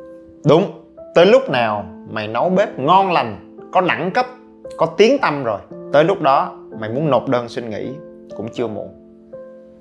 đúng. 0.46 0.64
Tới 1.16 1.26
lúc 1.26 1.50
nào 1.50 1.86
mày 2.10 2.28
nấu 2.28 2.50
bếp 2.50 2.80
ngon 2.80 3.12
lành, 3.12 3.58
có 3.72 3.82
đẳng 3.82 4.12
cấp, 4.12 4.26
có 4.78 4.86
tiếng 4.86 5.18
tâm 5.22 5.44
rồi 5.44 5.60
tới 5.94 6.04
lúc 6.04 6.22
đó 6.22 6.58
mày 6.80 6.90
muốn 6.90 7.10
nộp 7.10 7.30
đơn 7.30 7.50
xin 7.50 7.70
nghỉ 7.70 7.90
cũng 8.38 8.48
chưa 8.54 8.68
muộn. 8.68 8.90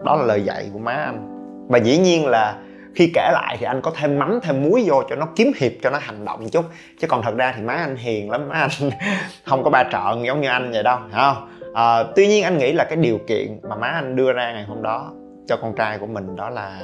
Đó 0.05 0.17
là 0.17 0.25
lời 0.25 0.43
dạy 0.43 0.71
của 0.73 0.79
má 0.79 0.93
anh. 0.93 1.29
Và 1.69 1.79
dĩ 1.79 1.99
nhiên 1.99 2.27
là 2.27 2.57
khi 2.95 3.11
kể 3.15 3.31
lại 3.33 3.57
thì 3.61 3.67
anh 3.67 3.81
có 3.81 3.93
thêm 3.97 4.19
mắm 4.19 4.39
thêm 4.43 4.63
muối 4.63 4.85
vô 4.87 5.03
cho 5.11 5.17
nó 5.17 5.27
kiếm 5.37 5.53
hiệp 5.57 5.73
cho 5.83 5.91
nó 5.91 5.99
hành 5.99 6.25
động 6.25 6.49
chút. 6.49 6.65
Chứ 7.01 7.07
còn 7.07 7.23
thật 7.23 7.35
ra 7.37 7.53
thì 7.57 7.63
má 7.63 7.75
anh 7.75 7.97
hiền 7.97 8.31
lắm 8.31 8.49
má 8.49 8.55
anh 8.55 8.91
không 9.47 9.65
có 9.65 9.71
ba 9.71 9.85
trợn 9.85 10.23
giống 10.23 10.41
như 10.41 10.49
anh 10.49 10.73
vậy 10.73 10.83
đâu 10.83 10.99
không? 11.13 11.49
À, 11.75 12.03
tuy 12.17 12.27
nhiên 12.27 12.45
anh 12.45 12.59
nghĩ 12.59 12.73
là 12.73 12.85
cái 12.85 12.97
điều 12.97 13.19
kiện 13.27 13.61
mà 13.63 13.77
má 13.77 13.87
anh 13.87 14.17
đưa 14.17 14.33
ra 14.33 14.53
ngày 14.53 14.65
hôm 14.65 14.83
đó 14.83 15.13
cho 15.47 15.57
con 15.57 15.75
trai 15.77 15.99
của 15.99 16.07
mình 16.07 16.37
đó 16.37 16.51
là 16.51 16.81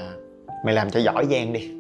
mày 0.65 0.75
làm 0.75 0.91
cho 0.91 1.01
giỏi 1.01 1.27
giang 1.31 1.53
đi. 1.53 1.71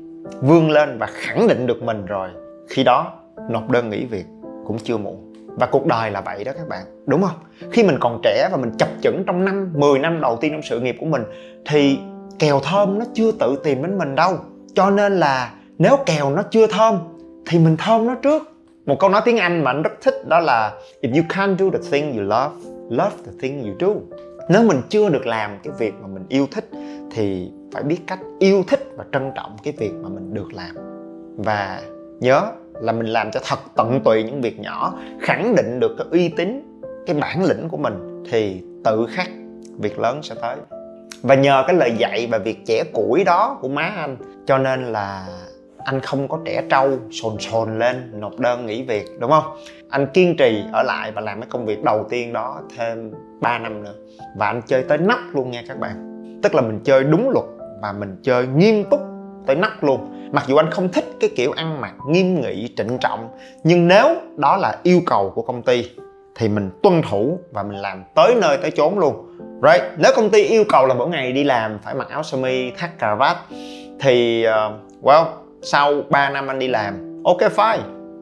Vươn 0.41 0.71
lên 0.71 0.99
và 0.99 1.07
khẳng 1.07 1.49
định 1.49 1.67
được 1.67 1.83
mình 1.83 2.07
rồi. 2.07 2.29
Khi 2.69 2.85
đó 2.85 3.13
nộp 3.49 3.71
đơn 3.71 3.91
nghỉ 3.91 4.05
việc 4.05 4.27
cũng 4.67 4.79
chưa 4.79 4.97
muộn 4.97 5.28
và 5.61 5.67
cuộc 5.67 5.87
đời 5.87 6.11
là 6.11 6.21
vậy 6.21 6.45
đó 6.45 6.53
các 6.57 6.69
bạn, 6.69 6.85
đúng 7.07 7.23
không? 7.23 7.37
Khi 7.73 7.83
mình 7.83 7.97
còn 8.01 8.21
trẻ 8.23 8.49
và 8.51 8.57
mình 8.57 8.71
chập 8.79 8.89
chững 9.03 9.25
trong 9.27 9.45
năm 9.45 9.73
10 9.75 9.99
năm 9.99 10.21
đầu 10.21 10.37
tiên 10.41 10.53
trong 10.53 10.63
sự 10.63 10.81
nghiệp 10.81 10.97
của 11.01 11.07
mình, 11.07 11.23
thì 11.67 11.99
kèo 12.39 12.61
thơm 12.61 12.99
nó 12.99 13.05
chưa 13.15 13.33
tự 13.33 13.61
tìm 13.65 13.83
đến 13.83 13.99
mình 13.99 14.15
đâu. 14.15 14.37
Cho 14.75 14.91
nên 14.91 15.17
là 15.17 15.53
nếu 15.79 15.97
kèo 16.07 16.31
nó 16.31 16.43
chưa 16.51 16.67
thơm, 16.67 16.99
thì 17.47 17.59
mình 17.59 17.77
thơm 17.79 18.07
nó 18.07 18.15
trước. 18.15 18.43
Một 18.87 18.97
câu 18.99 19.11
nói 19.11 19.23
tiếng 19.25 19.37
anh 19.37 19.65
mà 19.65 19.71
anh 19.71 19.83
rất 19.83 19.93
thích 20.03 20.29
đó 20.29 20.41
là, 20.41 20.73
if 21.03 21.15
you 21.15 21.23
can't 21.29 21.57
do 21.57 21.79
the 21.79 21.91
thing 21.91 22.17
you 22.17 22.23
love 22.23 22.55
love 22.91 23.17
the 23.27 23.33
thing 23.41 23.63
you 23.65 23.75
do. 23.81 24.19
Nếu 24.49 24.63
mình 24.63 24.83
chưa 24.89 25.09
được 25.09 25.27
làm 25.27 25.59
cái 25.63 25.73
việc 25.79 25.95
mà 26.01 26.07
mình 26.07 26.25
yêu 26.29 26.47
thích, 26.51 26.71
thì 27.11 27.51
phải 27.73 27.83
biết 27.83 27.99
cách 28.07 28.19
yêu 28.39 28.63
thích 28.69 28.93
và 28.97 29.05
trân 29.13 29.33
trọng 29.37 29.57
cái 29.63 29.75
việc 29.79 29.93
mà 30.03 30.09
mình 30.09 30.35
được 30.35 30.49
làm. 30.53 30.75
Và 31.37 31.81
nhớ 32.21 32.43
là 32.81 32.93
mình 32.93 33.07
làm 33.07 33.31
cho 33.31 33.41
thật 33.49 33.59
tận 33.77 34.01
tụy 34.05 34.23
những 34.23 34.41
việc 34.41 34.61
nhỏ, 34.61 34.95
khẳng 35.21 35.55
định 35.55 35.81
được 35.81 35.95
cái 35.99 36.07
uy 36.11 36.29
tín, 36.29 36.81
cái 37.07 37.17
bản 37.21 37.45
lĩnh 37.45 37.69
của 37.69 37.77
mình, 37.77 38.25
thì 38.31 38.63
tự 38.85 39.07
khắc 39.11 39.29
việc 39.79 39.99
lớn 39.99 40.23
sẽ 40.23 40.35
tới. 40.43 40.57
Và 41.23 41.35
nhờ 41.35 41.65
cái 41.67 41.77
lời 41.77 41.93
dạy 41.99 42.29
và 42.31 42.39
việc 42.39 42.59
trẻ 42.67 42.85
củi 42.93 43.25
đó 43.25 43.59
của 43.61 43.69
má 43.69 43.83
anh, 43.83 44.17
cho 44.47 44.59
nên 44.59 44.85
là 44.85 45.27
anh 45.85 46.01
không 46.01 46.29
có 46.29 46.39
trẻ 46.45 46.63
trâu, 46.71 46.91
sồn 47.11 47.39
sồn 47.39 47.79
lên, 47.79 48.21
nộp 48.21 48.39
đơn 48.39 48.67
nghỉ 48.67 48.83
việc, 48.83 49.07
đúng 49.19 49.31
không? 49.31 49.57
Anh 49.89 50.07
kiên 50.07 50.37
trì 50.37 50.63
ở 50.73 50.83
lại 50.83 51.13
và 51.13 51.21
làm 51.21 51.41
cái 51.41 51.49
công 51.51 51.67
việc 51.67 51.85
đầu 51.85 52.07
tiên 52.11 52.33
đó 52.33 52.61
thêm 52.77 53.13
3 53.41 53.59
năm 53.59 53.83
nữa. 53.85 53.95
Và 54.37 54.47
anh 54.47 54.63
chơi 54.67 54.83
tới 54.83 54.99
nắp 54.99 55.19
luôn 55.33 55.51
nha 55.51 55.63
các 55.69 55.79
bạn. 55.79 56.05
Tức 56.43 56.55
là 56.55 56.63
mình 56.63 56.81
chơi 56.85 57.05
đúng 57.05 57.31
luật 57.31 57.47
và 57.83 57.93
mình 57.93 58.17
chơi 58.23 58.47
nghiêm 58.47 58.85
túc 58.91 59.01
tới 59.49 59.57
nắp 59.57 59.85
luôn. 59.85 60.29
Mặc 60.33 60.45
dù 60.47 60.57
anh 60.57 60.71
không 60.71 60.89
thích 60.89 61.05
cái 61.21 61.31
kiểu 61.37 61.53
ăn 61.53 61.81
mặc 61.81 61.95
nghiêm 62.09 62.41
nghị 62.41 62.69
trịnh 62.77 62.99
trọng 62.99 63.29
nhưng 63.65 63.89
nếu 63.89 64.17
đó 64.37 64.57
là 64.57 64.77
yêu 64.83 65.01
cầu 65.07 65.33
của 65.35 65.43
công 65.43 65.63
ty 65.63 65.91
thì 66.35 66.49
mình 66.49 66.71
tuân 66.83 67.03
thủ 67.11 67.39
và 67.53 67.63
mình 67.63 67.77
làm 67.77 68.05
tới 68.15 68.35
nơi 68.35 68.57
tới 68.57 68.71
chốn 68.71 68.99
luôn. 68.99 69.15
Right? 69.63 69.83
Nếu 69.97 70.13
công 70.17 70.31
ty 70.31 70.43
yêu 70.43 70.65
cầu 70.69 70.87
là 70.87 70.95
mỗi 70.95 71.09
ngày 71.09 71.33
đi 71.33 71.45
làm 71.45 71.79
phải 71.85 71.95
mặc 71.95 72.09
áo 72.11 72.23
sơ 72.23 72.37
mi 72.37 72.71
thắt 72.71 72.99
cà 72.99 73.15
vạt 73.15 73.37
thì 74.01 74.47
uh, 74.47 75.05
well 75.05 75.25
sau 75.63 76.03
3 76.11 76.31
năm 76.31 76.51
anh 76.51 76.59
đi 76.59 76.69
làm 76.69 77.23
ok 77.25 77.41
fine. 77.41 77.79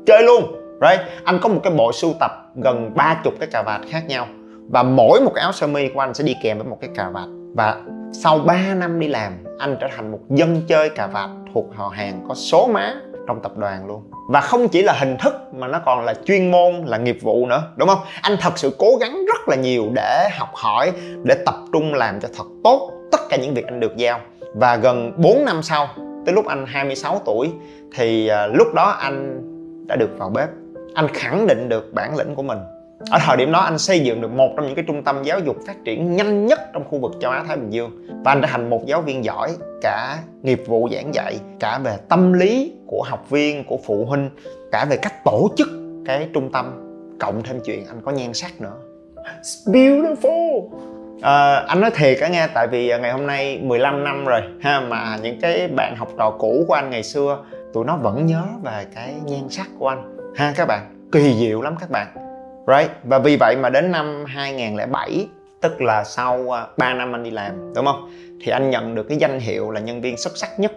Chơi 0.06 0.22
luôn. 0.22 0.42
Right? 0.80 1.00
Anh 1.24 1.38
có 1.42 1.48
một 1.48 1.60
cái 1.62 1.72
bộ 1.72 1.92
sưu 1.92 2.14
tập 2.20 2.30
gần 2.54 2.92
ba 2.94 3.20
chục 3.24 3.34
cái 3.40 3.48
cà 3.52 3.62
vạt 3.62 3.80
khác 3.90 4.02
nhau 4.08 4.26
và 4.70 4.82
mỗi 4.82 5.20
một 5.20 5.32
cái 5.34 5.42
áo 5.42 5.52
sơ 5.52 5.66
mi 5.66 5.88
của 5.88 6.00
anh 6.00 6.14
sẽ 6.14 6.24
đi 6.24 6.36
kèm 6.42 6.58
với 6.58 6.66
một 6.66 6.78
cái 6.80 6.90
cà 6.94 7.10
vạt. 7.10 7.28
Và 7.54 7.76
sau 8.12 8.38
3 8.38 8.74
năm 8.74 9.00
đi 9.00 9.08
làm, 9.08 9.32
anh 9.58 9.76
trở 9.80 9.88
thành 9.96 10.12
một 10.12 10.18
dân 10.30 10.62
chơi 10.68 10.88
cà 10.88 11.06
vạt 11.06 11.30
thuộc 11.54 11.66
họ 11.74 11.88
hàng 11.88 12.24
có 12.28 12.34
số 12.34 12.66
má 12.66 12.94
trong 13.26 13.40
tập 13.42 13.56
đoàn 13.56 13.86
luôn. 13.86 14.02
Và 14.28 14.40
không 14.40 14.68
chỉ 14.68 14.82
là 14.82 14.92
hình 15.00 15.16
thức 15.16 15.34
mà 15.54 15.68
nó 15.68 15.78
còn 15.86 16.04
là 16.04 16.14
chuyên 16.24 16.50
môn, 16.50 16.74
là 16.84 16.98
nghiệp 16.98 17.18
vụ 17.22 17.46
nữa, 17.46 17.62
đúng 17.76 17.88
không? 17.88 17.98
Anh 18.22 18.36
thật 18.40 18.58
sự 18.58 18.74
cố 18.78 18.96
gắng 19.00 19.24
rất 19.26 19.48
là 19.48 19.56
nhiều 19.56 19.84
để 19.94 20.28
học 20.38 20.48
hỏi, 20.54 20.92
để 21.22 21.36
tập 21.46 21.54
trung 21.72 21.94
làm 21.94 22.20
cho 22.20 22.28
thật 22.36 22.46
tốt 22.64 22.92
tất 23.12 23.20
cả 23.28 23.36
những 23.36 23.54
việc 23.54 23.66
anh 23.66 23.80
được 23.80 23.96
giao. 23.96 24.20
Và 24.54 24.76
gần 24.76 25.12
4 25.16 25.44
năm 25.44 25.62
sau, 25.62 25.88
tới 26.26 26.34
lúc 26.34 26.46
anh 26.46 26.66
26 26.66 27.20
tuổi, 27.24 27.50
thì 27.94 28.28
à, 28.28 28.46
lúc 28.46 28.74
đó 28.74 28.96
anh 29.00 29.42
đã 29.86 29.96
được 29.96 30.10
vào 30.18 30.30
bếp. 30.30 30.48
Anh 30.94 31.08
khẳng 31.14 31.46
định 31.46 31.68
được 31.68 31.94
bản 31.94 32.16
lĩnh 32.16 32.34
của 32.34 32.42
mình 32.42 32.58
ở 33.10 33.18
thời 33.22 33.36
điểm 33.36 33.52
đó 33.52 33.60
anh 33.60 33.78
xây 33.78 34.00
dựng 34.00 34.20
được 34.20 34.30
một 34.30 34.52
trong 34.56 34.66
những 34.66 34.74
cái 34.74 34.84
trung 34.88 35.02
tâm 35.04 35.22
giáo 35.22 35.40
dục 35.40 35.56
phát 35.66 35.76
triển 35.84 36.16
nhanh 36.16 36.46
nhất 36.46 36.60
trong 36.72 36.84
khu 36.90 36.98
vực 36.98 37.12
châu 37.20 37.30
Á 37.30 37.44
Thái 37.48 37.56
Bình 37.56 37.70
Dương 37.70 37.90
và 38.24 38.32
anh 38.32 38.40
trở 38.42 38.48
thành 38.48 38.70
một 38.70 38.86
giáo 38.86 39.00
viên 39.00 39.24
giỏi 39.24 39.50
cả 39.82 40.18
nghiệp 40.42 40.62
vụ 40.66 40.88
giảng 40.92 41.14
dạy 41.14 41.38
cả 41.60 41.78
về 41.84 41.96
tâm 42.08 42.32
lý 42.32 42.72
của 42.86 43.02
học 43.06 43.30
viên 43.30 43.64
của 43.64 43.78
phụ 43.86 44.04
huynh 44.04 44.30
cả 44.72 44.86
về 44.90 44.96
cách 44.96 45.24
tổ 45.24 45.48
chức 45.56 45.68
cái 46.06 46.28
trung 46.34 46.52
tâm 46.52 46.82
cộng 47.20 47.42
thêm 47.42 47.60
chuyện 47.64 47.86
anh 47.86 48.00
có 48.04 48.10
nhan 48.10 48.34
sắc 48.34 48.60
nữa. 48.60 48.76
It's 49.16 49.72
beautiful. 49.72 50.68
À, 51.22 51.54
anh 51.54 51.80
nói 51.80 51.90
thiệt 51.94 52.16
cả 52.20 52.28
nghe 52.28 52.46
tại 52.54 52.66
vì 52.66 52.88
ngày 52.88 53.12
hôm 53.12 53.26
nay 53.26 53.60
15 53.62 54.04
năm 54.04 54.24
rồi 54.24 54.40
ha 54.60 54.80
mà 54.80 55.18
những 55.22 55.40
cái 55.40 55.68
bạn 55.68 55.96
học 55.96 56.08
trò 56.18 56.30
cũ 56.30 56.64
của 56.68 56.74
anh 56.74 56.90
ngày 56.90 57.02
xưa 57.02 57.44
tụi 57.72 57.84
nó 57.84 57.96
vẫn 57.96 58.26
nhớ 58.26 58.42
về 58.62 58.86
cái 58.94 59.14
nhan 59.24 59.48
sắc 59.50 59.66
của 59.78 59.88
anh. 59.88 60.16
Ha 60.36 60.52
các 60.56 60.68
bạn 60.68 61.08
kỳ 61.12 61.34
diệu 61.34 61.62
lắm 61.62 61.74
các 61.80 61.90
bạn 61.90 62.25
right? 62.66 62.90
Và 63.04 63.18
vì 63.18 63.36
vậy 63.40 63.56
mà 63.56 63.70
đến 63.70 63.92
năm 63.92 64.24
2007 64.26 65.28
tức 65.60 65.80
là 65.80 66.04
sau 66.04 66.54
à, 66.54 66.66
3 66.76 66.94
năm 66.94 67.14
anh 67.14 67.22
đi 67.22 67.30
làm, 67.30 67.74
đúng 67.74 67.84
không? 67.84 68.10
Thì 68.40 68.52
anh 68.52 68.70
nhận 68.70 68.94
được 68.94 69.06
cái 69.08 69.18
danh 69.18 69.40
hiệu 69.40 69.70
là 69.70 69.80
nhân 69.80 70.00
viên 70.00 70.16
xuất 70.16 70.36
sắc 70.36 70.60
nhất 70.60 70.72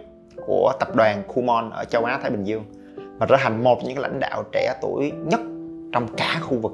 của 0.46 0.72
tập 0.80 0.96
đoàn 0.96 1.22
Kumon 1.26 1.70
ở 1.70 1.84
châu 1.84 2.04
Á 2.04 2.18
Thái 2.22 2.30
Bình 2.30 2.44
Dương 2.44 2.64
và 3.18 3.26
trở 3.26 3.36
thành 3.36 3.64
một 3.64 3.78
trong 3.80 3.88
những 3.88 3.98
lãnh 3.98 4.20
đạo 4.20 4.44
trẻ 4.52 4.74
tuổi 4.82 5.12
nhất 5.26 5.40
trong 5.92 6.06
cả 6.16 6.38
khu 6.40 6.58
vực. 6.58 6.72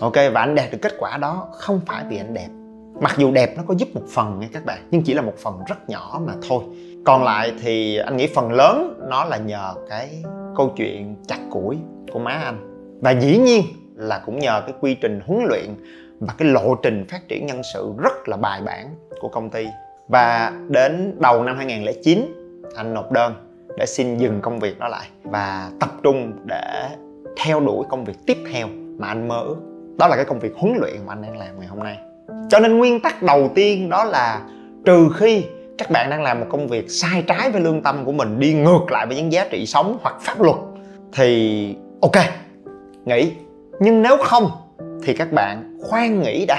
Ok, 0.00 0.14
và 0.32 0.40
anh 0.40 0.54
đạt 0.54 0.72
được 0.72 0.78
kết 0.82 0.92
quả 0.98 1.16
đó 1.16 1.48
không 1.52 1.80
phải 1.86 2.04
vì 2.08 2.16
anh 2.16 2.34
đẹp. 2.34 2.48
Mặc 3.00 3.14
dù 3.18 3.32
đẹp 3.32 3.54
nó 3.56 3.62
có 3.66 3.74
giúp 3.78 3.88
một 3.94 4.02
phần 4.10 4.40
nha 4.40 4.48
các 4.52 4.64
bạn, 4.64 4.78
nhưng 4.90 5.02
chỉ 5.02 5.14
là 5.14 5.22
một 5.22 5.34
phần 5.38 5.58
rất 5.68 5.88
nhỏ 5.88 6.20
mà 6.26 6.32
thôi. 6.48 6.64
Còn 7.04 7.24
lại 7.24 7.52
thì 7.62 7.96
anh 7.96 8.16
nghĩ 8.16 8.26
phần 8.34 8.52
lớn 8.52 9.00
nó 9.08 9.24
là 9.24 9.36
nhờ 9.36 9.74
cái 9.88 10.22
câu 10.56 10.72
chuyện 10.76 11.16
chặt 11.28 11.38
củi 11.50 11.78
của 12.12 12.18
má 12.18 12.32
anh. 12.32 12.70
Và 13.00 13.10
dĩ 13.10 13.38
nhiên 13.38 13.62
là 13.96 14.22
cũng 14.26 14.38
nhờ 14.38 14.62
cái 14.66 14.74
quy 14.80 14.94
trình 14.94 15.20
huấn 15.26 15.44
luyện 15.48 15.66
và 16.20 16.34
cái 16.38 16.48
lộ 16.48 16.74
trình 16.74 17.04
phát 17.08 17.28
triển 17.28 17.46
nhân 17.46 17.62
sự 17.74 17.92
rất 17.98 18.28
là 18.28 18.36
bài 18.36 18.60
bản 18.64 18.96
của 19.20 19.28
công 19.28 19.50
ty. 19.50 19.66
Và 20.08 20.52
đến 20.68 21.16
đầu 21.20 21.42
năm 21.42 21.56
2009 21.56 22.34
anh 22.76 22.94
nộp 22.94 23.12
đơn 23.12 23.34
để 23.78 23.86
xin 23.86 24.18
dừng 24.18 24.40
công 24.40 24.58
việc 24.58 24.78
đó 24.78 24.88
lại 24.88 25.06
và 25.22 25.70
tập 25.80 25.90
trung 26.02 26.32
để 26.44 26.88
theo 27.36 27.60
đuổi 27.60 27.86
công 27.88 28.04
việc 28.04 28.16
tiếp 28.26 28.36
theo 28.52 28.68
mà 28.98 29.08
anh 29.08 29.28
mơ 29.28 29.40
ước. 29.40 29.56
Đó 29.98 30.08
là 30.08 30.16
cái 30.16 30.24
công 30.24 30.38
việc 30.38 30.52
huấn 30.56 30.76
luyện 30.80 31.06
mà 31.06 31.12
anh 31.12 31.22
đang 31.22 31.38
làm 31.38 31.58
ngày 31.58 31.68
hôm 31.68 31.78
nay. 31.78 31.98
Cho 32.48 32.58
nên 32.58 32.78
nguyên 32.78 33.00
tắc 33.00 33.22
đầu 33.22 33.50
tiên 33.54 33.88
đó 33.88 34.04
là 34.04 34.40
trừ 34.84 35.08
khi 35.16 35.44
các 35.78 35.90
bạn 35.90 36.10
đang 36.10 36.22
làm 36.22 36.40
một 36.40 36.46
công 36.50 36.68
việc 36.68 36.90
sai 36.90 37.24
trái 37.26 37.50
với 37.50 37.60
lương 37.60 37.82
tâm 37.82 38.04
của 38.04 38.12
mình 38.12 38.40
đi 38.40 38.54
ngược 38.54 38.86
lại 38.90 39.06
với 39.06 39.16
những 39.16 39.32
giá 39.32 39.46
trị 39.50 39.66
sống 39.66 39.98
hoặc 40.02 40.16
pháp 40.20 40.40
luật 40.40 40.56
thì 41.12 41.76
ok, 42.00 42.16
nghỉ 43.04 43.32
nhưng 43.80 44.02
nếu 44.02 44.16
không, 44.16 44.50
thì 45.04 45.14
các 45.14 45.32
bạn 45.32 45.78
khoan 45.82 46.22
nghĩ 46.22 46.46
đã. 46.46 46.58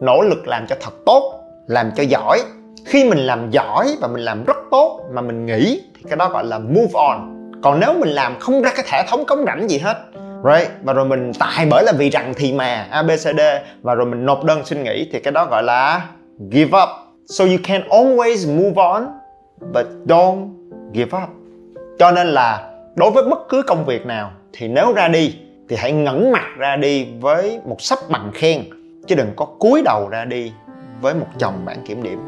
Nỗ 0.00 0.22
lực 0.22 0.48
làm 0.48 0.66
cho 0.66 0.76
thật 0.80 0.92
tốt, 1.06 1.40
làm 1.66 1.90
cho 1.96 2.02
giỏi. 2.02 2.42
Khi 2.86 3.04
mình 3.04 3.18
làm 3.18 3.50
giỏi 3.50 3.96
và 4.00 4.08
mình 4.08 4.24
làm 4.24 4.44
rất 4.44 4.56
tốt 4.70 5.00
mà 5.12 5.22
mình 5.22 5.46
nghĩ, 5.46 5.82
thì 5.94 6.02
cái 6.08 6.16
đó 6.16 6.28
gọi 6.28 6.44
là 6.44 6.58
move 6.58 6.92
on. 6.92 7.50
Còn 7.62 7.80
nếu 7.80 7.94
mình 8.00 8.08
làm 8.08 8.38
không 8.40 8.62
ra 8.62 8.70
cái 8.76 8.86
hệ 8.92 9.06
thống 9.08 9.24
cống 9.24 9.44
rãnh 9.46 9.70
gì 9.70 9.78
hết, 9.78 9.96
right? 10.44 10.70
Và 10.82 10.92
rồi 10.92 11.04
mình 11.04 11.32
tại 11.38 11.66
bởi 11.70 11.84
là 11.84 11.92
vì 11.98 12.10
rằng 12.10 12.32
thì 12.36 12.52
mà 12.52 12.86
abcd 12.90 13.40
và 13.82 13.94
rồi 13.94 14.06
mình 14.06 14.26
nộp 14.26 14.44
đơn 14.44 14.64
xin 14.64 14.82
nghỉ, 14.82 15.08
thì 15.12 15.20
cái 15.20 15.32
đó 15.32 15.46
gọi 15.46 15.62
là 15.62 16.06
give 16.50 16.78
up. 16.82 16.88
So 17.28 17.44
you 17.44 17.56
can 17.64 17.82
always 17.88 18.56
move 18.56 18.82
on, 18.82 19.06
but 19.74 19.86
don't 20.06 20.48
give 20.94 21.18
up. 21.22 21.28
Cho 21.98 22.10
nên 22.10 22.26
là 22.26 22.70
đối 22.94 23.10
với 23.10 23.22
bất 23.22 23.48
cứ 23.48 23.62
công 23.62 23.84
việc 23.84 24.06
nào, 24.06 24.30
thì 24.52 24.68
nếu 24.68 24.92
ra 24.92 25.08
đi 25.08 25.34
thì 25.70 25.76
hãy 25.76 25.92
ngẩng 25.92 26.32
mặt 26.32 26.46
ra 26.56 26.76
đi 26.76 27.08
với 27.20 27.60
một 27.64 27.82
sắp 27.82 27.98
bằng 28.08 28.30
khen 28.34 28.64
chứ 29.06 29.14
đừng 29.14 29.32
có 29.36 29.44
cúi 29.44 29.82
đầu 29.84 30.08
ra 30.08 30.24
đi 30.24 30.52
với 31.00 31.14
một 31.14 31.26
chồng 31.38 31.64
bản 31.64 31.76
kiểm 31.86 32.02
điểm 32.02 32.18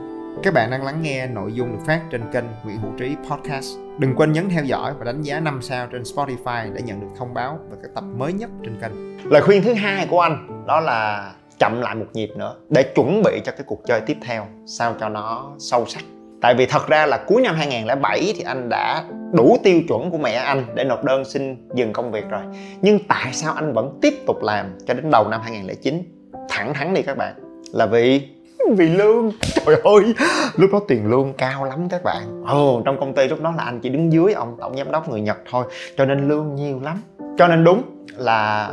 các 0.42 0.54
bạn 0.54 0.70
đang 0.70 0.84
lắng 0.84 1.02
nghe 1.02 1.26
nội 1.26 1.52
dung 1.52 1.72
được 1.72 1.78
phát 1.86 2.00
trên 2.10 2.22
kênh 2.32 2.44
Nguyễn 2.64 2.78
Hữu 2.78 2.92
Trí 2.98 3.16
Podcast. 3.30 3.78
Đừng 3.98 4.14
quên 4.16 4.32
nhấn 4.32 4.48
theo 4.48 4.64
dõi 4.64 4.92
và 4.98 5.04
đánh 5.04 5.22
giá 5.22 5.40
5 5.40 5.62
sao 5.62 5.86
trên 5.86 6.02
Spotify 6.02 6.74
để 6.74 6.82
nhận 6.82 7.00
được 7.00 7.06
thông 7.18 7.34
báo 7.34 7.58
về 7.70 7.76
các 7.82 7.90
tập 7.94 8.04
mới 8.16 8.32
nhất 8.32 8.50
trên 8.64 8.80
kênh. 8.80 9.18
Lời 9.30 9.42
khuyên 9.42 9.62
thứ 9.62 9.74
hai 9.74 10.06
của 10.06 10.20
anh 10.20 10.64
đó 10.66 10.80
là 10.80 11.32
chậm 11.58 11.80
lại 11.80 11.94
một 11.94 12.06
nhịp 12.12 12.30
nữa 12.36 12.56
để 12.70 12.82
chuẩn 12.94 13.22
bị 13.22 13.40
cho 13.44 13.52
cái 13.52 13.64
cuộc 13.66 13.82
chơi 13.86 14.00
tiếp 14.00 14.16
theo 14.22 14.46
sao 14.66 14.94
cho 15.00 15.08
nó 15.08 15.52
sâu 15.58 15.86
sắc. 15.86 16.04
Tại 16.42 16.54
vì 16.54 16.66
thật 16.66 16.88
ra 16.88 17.06
là 17.06 17.24
cuối 17.26 17.42
năm 17.42 17.54
2007 17.54 18.34
thì 18.36 18.44
anh 18.44 18.68
đã 18.68 19.04
đủ 19.32 19.56
tiêu 19.62 19.80
chuẩn 19.88 20.10
của 20.10 20.18
mẹ 20.18 20.32
anh 20.32 20.64
để 20.74 20.84
nộp 20.84 21.04
đơn 21.04 21.24
xin 21.24 21.68
dừng 21.74 21.92
công 21.92 22.12
việc 22.12 22.24
rồi. 22.30 22.40
Nhưng 22.80 22.98
tại 23.08 23.32
sao 23.32 23.54
anh 23.54 23.72
vẫn 23.72 23.98
tiếp 24.02 24.14
tục 24.26 24.42
làm 24.42 24.66
cho 24.86 24.94
đến 24.94 25.10
đầu 25.10 25.28
năm 25.28 25.40
2009? 25.44 26.02
Thẳng 26.48 26.74
thắn 26.74 26.94
đi 26.94 27.02
các 27.02 27.16
bạn. 27.16 27.34
Là 27.72 27.86
vì 27.86 28.28
vì 28.76 28.88
lương 28.88 29.30
trời 29.66 29.76
ơi, 29.84 30.14
lúc 30.56 30.70
đó 30.72 30.80
tiền 30.88 31.10
lương 31.10 31.32
cao 31.32 31.64
lắm 31.64 31.88
các 31.88 32.02
bạn 32.04 32.44
ồ, 32.46 32.82
trong 32.84 33.00
công 33.00 33.14
ty 33.14 33.28
lúc 33.28 33.40
đó 33.42 33.54
là 33.56 33.62
anh 33.64 33.80
chỉ 33.80 33.88
đứng 33.88 34.12
dưới 34.12 34.32
ông 34.32 34.56
tổng 34.60 34.76
giám 34.76 34.90
đốc 34.92 35.08
người 35.08 35.20
nhật 35.20 35.38
thôi, 35.50 35.64
cho 35.96 36.04
nên 36.04 36.28
lương 36.28 36.54
nhiều 36.54 36.80
lắm 36.80 37.02
cho 37.38 37.48
nên 37.48 37.64
đúng 37.64 37.82
là 38.16 38.70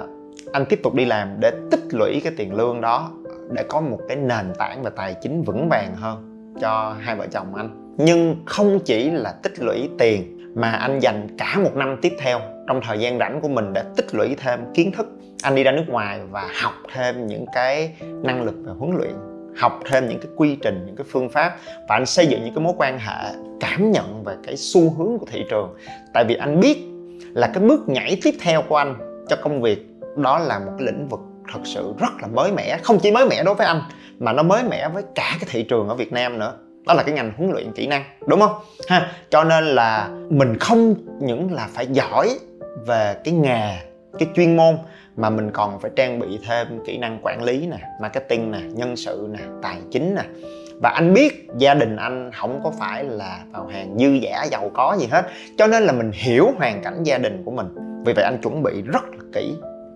anh 0.51 0.65
tiếp 0.65 0.79
tục 0.83 0.93
đi 0.93 1.05
làm 1.05 1.35
để 1.39 1.51
tích 1.71 1.83
lũy 1.91 2.21
cái 2.23 2.33
tiền 2.37 2.53
lương 2.53 2.81
đó 2.81 3.11
để 3.51 3.63
có 3.63 3.81
một 3.81 3.99
cái 4.07 4.17
nền 4.17 4.53
tảng 4.57 4.83
về 4.83 4.91
tài 4.95 5.15
chính 5.21 5.43
vững 5.43 5.69
vàng 5.69 5.95
hơn 5.95 6.28
cho 6.59 6.95
hai 6.99 7.15
vợ 7.15 7.27
chồng 7.31 7.55
anh. 7.55 7.95
Nhưng 7.97 8.35
không 8.45 8.79
chỉ 8.85 9.09
là 9.09 9.31
tích 9.43 9.59
lũy 9.59 9.89
tiền 9.97 10.35
mà 10.55 10.71
anh 10.71 10.99
dành 10.99 11.27
cả 11.37 11.59
một 11.63 11.75
năm 11.75 11.97
tiếp 12.01 12.13
theo, 12.19 12.39
trong 12.67 12.81
thời 12.83 12.99
gian 12.99 13.19
rảnh 13.19 13.41
của 13.41 13.47
mình 13.47 13.73
để 13.73 13.83
tích 13.95 14.15
lũy 14.15 14.35
thêm 14.37 14.59
kiến 14.73 14.91
thức, 14.91 15.07
anh 15.43 15.55
đi 15.55 15.63
ra 15.63 15.71
nước 15.71 15.85
ngoài 15.87 16.19
và 16.31 16.49
học 16.61 16.73
thêm 16.93 17.27
những 17.27 17.45
cái 17.53 17.93
năng 18.23 18.43
lực 18.43 18.55
về 18.65 18.73
huấn 18.79 18.97
luyện, 18.97 19.13
học 19.57 19.79
thêm 19.89 20.07
những 20.09 20.19
cái 20.19 20.31
quy 20.35 20.57
trình, 20.61 20.83
những 20.85 20.95
cái 20.95 21.05
phương 21.09 21.29
pháp 21.29 21.57
và 21.89 21.95
anh 21.95 22.05
xây 22.05 22.27
dựng 22.27 22.43
những 22.43 22.53
cái 22.55 22.63
mối 22.63 22.73
quan 22.77 22.99
hệ, 22.99 23.33
cảm 23.59 23.91
nhận 23.91 24.23
về 24.23 24.35
cái 24.43 24.57
xu 24.57 24.81
hướng 24.81 25.19
của 25.19 25.25
thị 25.31 25.45
trường. 25.49 25.75
Tại 26.13 26.25
vì 26.27 26.35
anh 26.35 26.59
biết 26.59 26.77
là 27.33 27.51
cái 27.53 27.63
bước 27.63 27.89
nhảy 27.89 28.19
tiếp 28.23 28.35
theo 28.41 28.61
của 28.61 28.75
anh 28.75 28.95
cho 29.29 29.35
công 29.41 29.61
việc 29.61 29.85
đó 30.17 30.39
là 30.39 30.59
một 30.59 30.71
cái 30.77 30.85
lĩnh 30.85 31.07
vực 31.07 31.19
thật 31.53 31.59
sự 31.63 31.93
rất 31.99 32.11
là 32.21 32.27
mới 32.27 32.51
mẻ. 32.51 32.77
Không 32.83 32.99
chỉ 32.99 33.11
mới 33.11 33.25
mẻ 33.25 33.43
đối 33.43 33.55
với 33.55 33.67
anh, 33.67 33.81
mà 34.19 34.33
nó 34.33 34.43
mới 34.43 34.63
mẻ 34.63 34.89
với 34.89 35.03
cả 35.15 35.37
cái 35.39 35.49
thị 35.51 35.63
trường 35.63 35.87
ở 35.87 35.95
Việt 35.95 36.11
Nam 36.11 36.39
nữa. 36.39 36.53
Đó 36.87 36.93
là 36.93 37.03
cái 37.03 37.15
ngành 37.15 37.31
huấn 37.37 37.51
luyện 37.51 37.71
kỹ 37.71 37.87
năng, 37.87 38.03
đúng 38.27 38.39
không? 38.39 38.51
Ha, 38.87 39.11
cho 39.29 39.43
nên 39.43 39.63
là 39.63 40.09
mình 40.29 40.57
không 40.59 40.95
những 41.19 41.53
là 41.53 41.67
phải 41.73 41.87
giỏi 41.87 42.29
về 42.87 43.15
cái 43.23 43.33
nghề, 43.33 43.77
cái 44.19 44.27
chuyên 44.35 44.57
môn, 44.57 44.77
mà 45.15 45.29
mình 45.29 45.51
còn 45.51 45.79
phải 45.79 45.91
trang 45.95 46.19
bị 46.19 46.39
thêm 46.47 46.67
kỹ 46.85 46.97
năng 46.97 47.19
quản 47.21 47.43
lý 47.43 47.67
nè, 47.67 47.77
marketing 48.01 48.51
nè, 48.51 48.59
nhân 48.61 48.95
sự 48.95 49.27
nè, 49.31 49.39
tài 49.61 49.77
chính 49.91 50.15
nè. 50.15 50.23
Và 50.81 50.89
anh 50.89 51.13
biết 51.13 51.47
gia 51.57 51.73
đình 51.73 51.95
anh 51.95 52.31
không 52.35 52.59
có 52.63 52.71
phải 52.79 53.03
là 53.03 53.39
vào 53.51 53.67
hàng 53.67 53.95
dư 53.99 54.09
giả, 54.09 54.43
giàu 54.51 54.71
có 54.73 54.97
gì 54.99 55.07
hết. 55.11 55.25
Cho 55.57 55.67
nên 55.67 55.83
là 55.83 55.93
mình 55.93 56.11
hiểu 56.13 56.51
hoàn 56.57 56.81
cảnh 56.81 57.03
gia 57.03 57.17
đình 57.17 57.41
của 57.45 57.51
mình. 57.51 57.67
Vì 58.05 58.13
vậy 58.13 58.25
anh 58.25 58.37
chuẩn 58.41 58.63
bị 58.63 58.81
rất 58.81 59.03
là 59.11 59.23
kỹ 59.33 59.53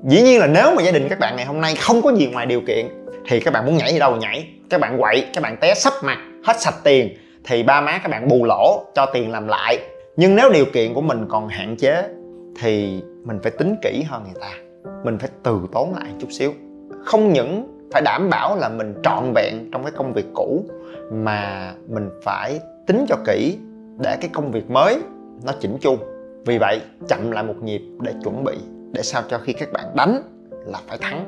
dĩ 0.07 0.21
nhiên 0.21 0.39
là 0.39 0.47
nếu 0.47 0.75
mà 0.75 0.83
gia 0.83 0.91
đình 0.91 1.07
các 1.09 1.19
bạn 1.19 1.35
ngày 1.35 1.45
hôm 1.45 1.61
nay 1.61 1.75
không 1.75 2.01
có 2.01 2.15
gì 2.15 2.27
ngoài 2.27 2.45
điều 2.45 2.61
kiện, 2.67 2.87
thì 3.27 3.39
các 3.39 3.53
bạn 3.53 3.65
muốn 3.65 3.77
nhảy 3.77 3.93
gì 3.93 3.99
đâu 3.99 4.15
nhảy. 4.15 4.49
Các 4.69 4.81
bạn 4.81 4.97
quậy, 4.99 5.25
các 5.33 5.41
bạn 5.43 5.57
té 5.61 5.73
sấp 5.73 5.93
mặt, 6.03 6.17
hết 6.43 6.61
sạch 6.61 6.75
tiền, 6.83 7.17
thì 7.43 7.63
ba 7.63 7.81
má 7.81 7.99
các 8.03 8.09
bạn 8.09 8.27
bù 8.27 8.45
lỗ 8.45 8.83
cho 8.95 9.05
tiền 9.05 9.31
làm 9.31 9.47
lại. 9.47 9.77
Nhưng 10.15 10.35
nếu 10.35 10.49
điều 10.49 10.65
kiện 10.65 10.93
của 10.93 11.01
mình 11.01 11.25
còn 11.29 11.47
hạn 11.47 11.75
chế, 11.77 12.03
thì 12.61 13.01
mình 13.23 13.39
phải 13.43 13.51
tính 13.51 13.75
kỹ 13.81 14.03
hơn 14.07 14.23
người 14.23 14.41
ta. 14.41 14.51
Mình 15.03 15.17
phải 15.17 15.29
từ 15.43 15.59
tốn 15.71 15.93
lại 15.93 16.07
chút 16.19 16.27
xíu. 16.31 16.53
Không 17.05 17.33
những 17.33 17.67
phải 17.93 18.01
đảm 18.01 18.29
bảo 18.29 18.55
là 18.55 18.69
mình 18.69 18.93
trọn 19.03 19.31
vẹn 19.35 19.69
trong 19.71 19.83
cái 19.83 19.91
công 19.95 20.13
việc 20.13 20.25
cũ, 20.33 20.65
mà 21.11 21.71
mình 21.87 22.09
phải 22.23 22.59
tính 22.87 23.05
cho 23.09 23.15
kỹ 23.25 23.57
để 23.99 24.17
cái 24.21 24.29
công 24.33 24.51
việc 24.51 24.69
mới 24.69 24.97
nó 25.45 25.51
chỉnh 25.59 25.77
chu. 25.81 25.97
Vì 26.45 26.57
vậy, 26.57 26.81
chậm 27.07 27.31
lại 27.31 27.43
một 27.43 27.55
nhịp 27.63 27.81
để 28.01 28.11
chuẩn 28.23 28.43
bị 28.43 28.53
để 28.93 29.01
sao 29.01 29.23
cho 29.29 29.37
khi 29.37 29.53
các 29.53 29.73
bạn 29.73 29.85
đánh 29.95 30.21
là 30.65 30.79
phải 30.87 30.97
thắng. 30.97 31.25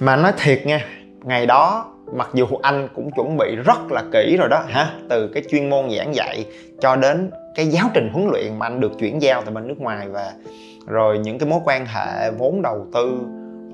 Mà 0.00 0.16
nói 0.16 0.32
thiệt 0.36 0.66
nha 0.66 0.80
ngày 1.24 1.46
đó 1.46 1.90
mặc 2.12 2.30
dù 2.34 2.46
anh 2.62 2.88
cũng 2.94 3.10
chuẩn 3.10 3.36
bị 3.36 3.56
rất 3.64 3.92
là 3.92 4.02
kỹ 4.12 4.36
rồi 4.38 4.48
đó 4.48 4.64
hả? 4.68 4.90
Từ 5.08 5.28
cái 5.34 5.42
chuyên 5.50 5.70
môn 5.70 5.90
giảng 5.96 6.14
dạy 6.14 6.46
cho 6.80 6.96
đến 6.96 7.30
cái 7.54 7.66
giáo 7.66 7.90
trình 7.94 8.10
huấn 8.12 8.28
luyện 8.32 8.58
mà 8.58 8.66
anh 8.66 8.80
được 8.80 8.92
chuyển 8.98 9.22
giao 9.22 9.42
từ 9.46 9.52
bên 9.52 9.68
nước 9.68 9.78
ngoài 9.78 10.08
và 10.08 10.32
rồi 10.86 11.18
những 11.18 11.38
cái 11.38 11.48
mối 11.48 11.60
quan 11.64 11.86
hệ 11.86 12.30
vốn 12.30 12.62
đầu 12.62 12.86
tư 12.94 13.18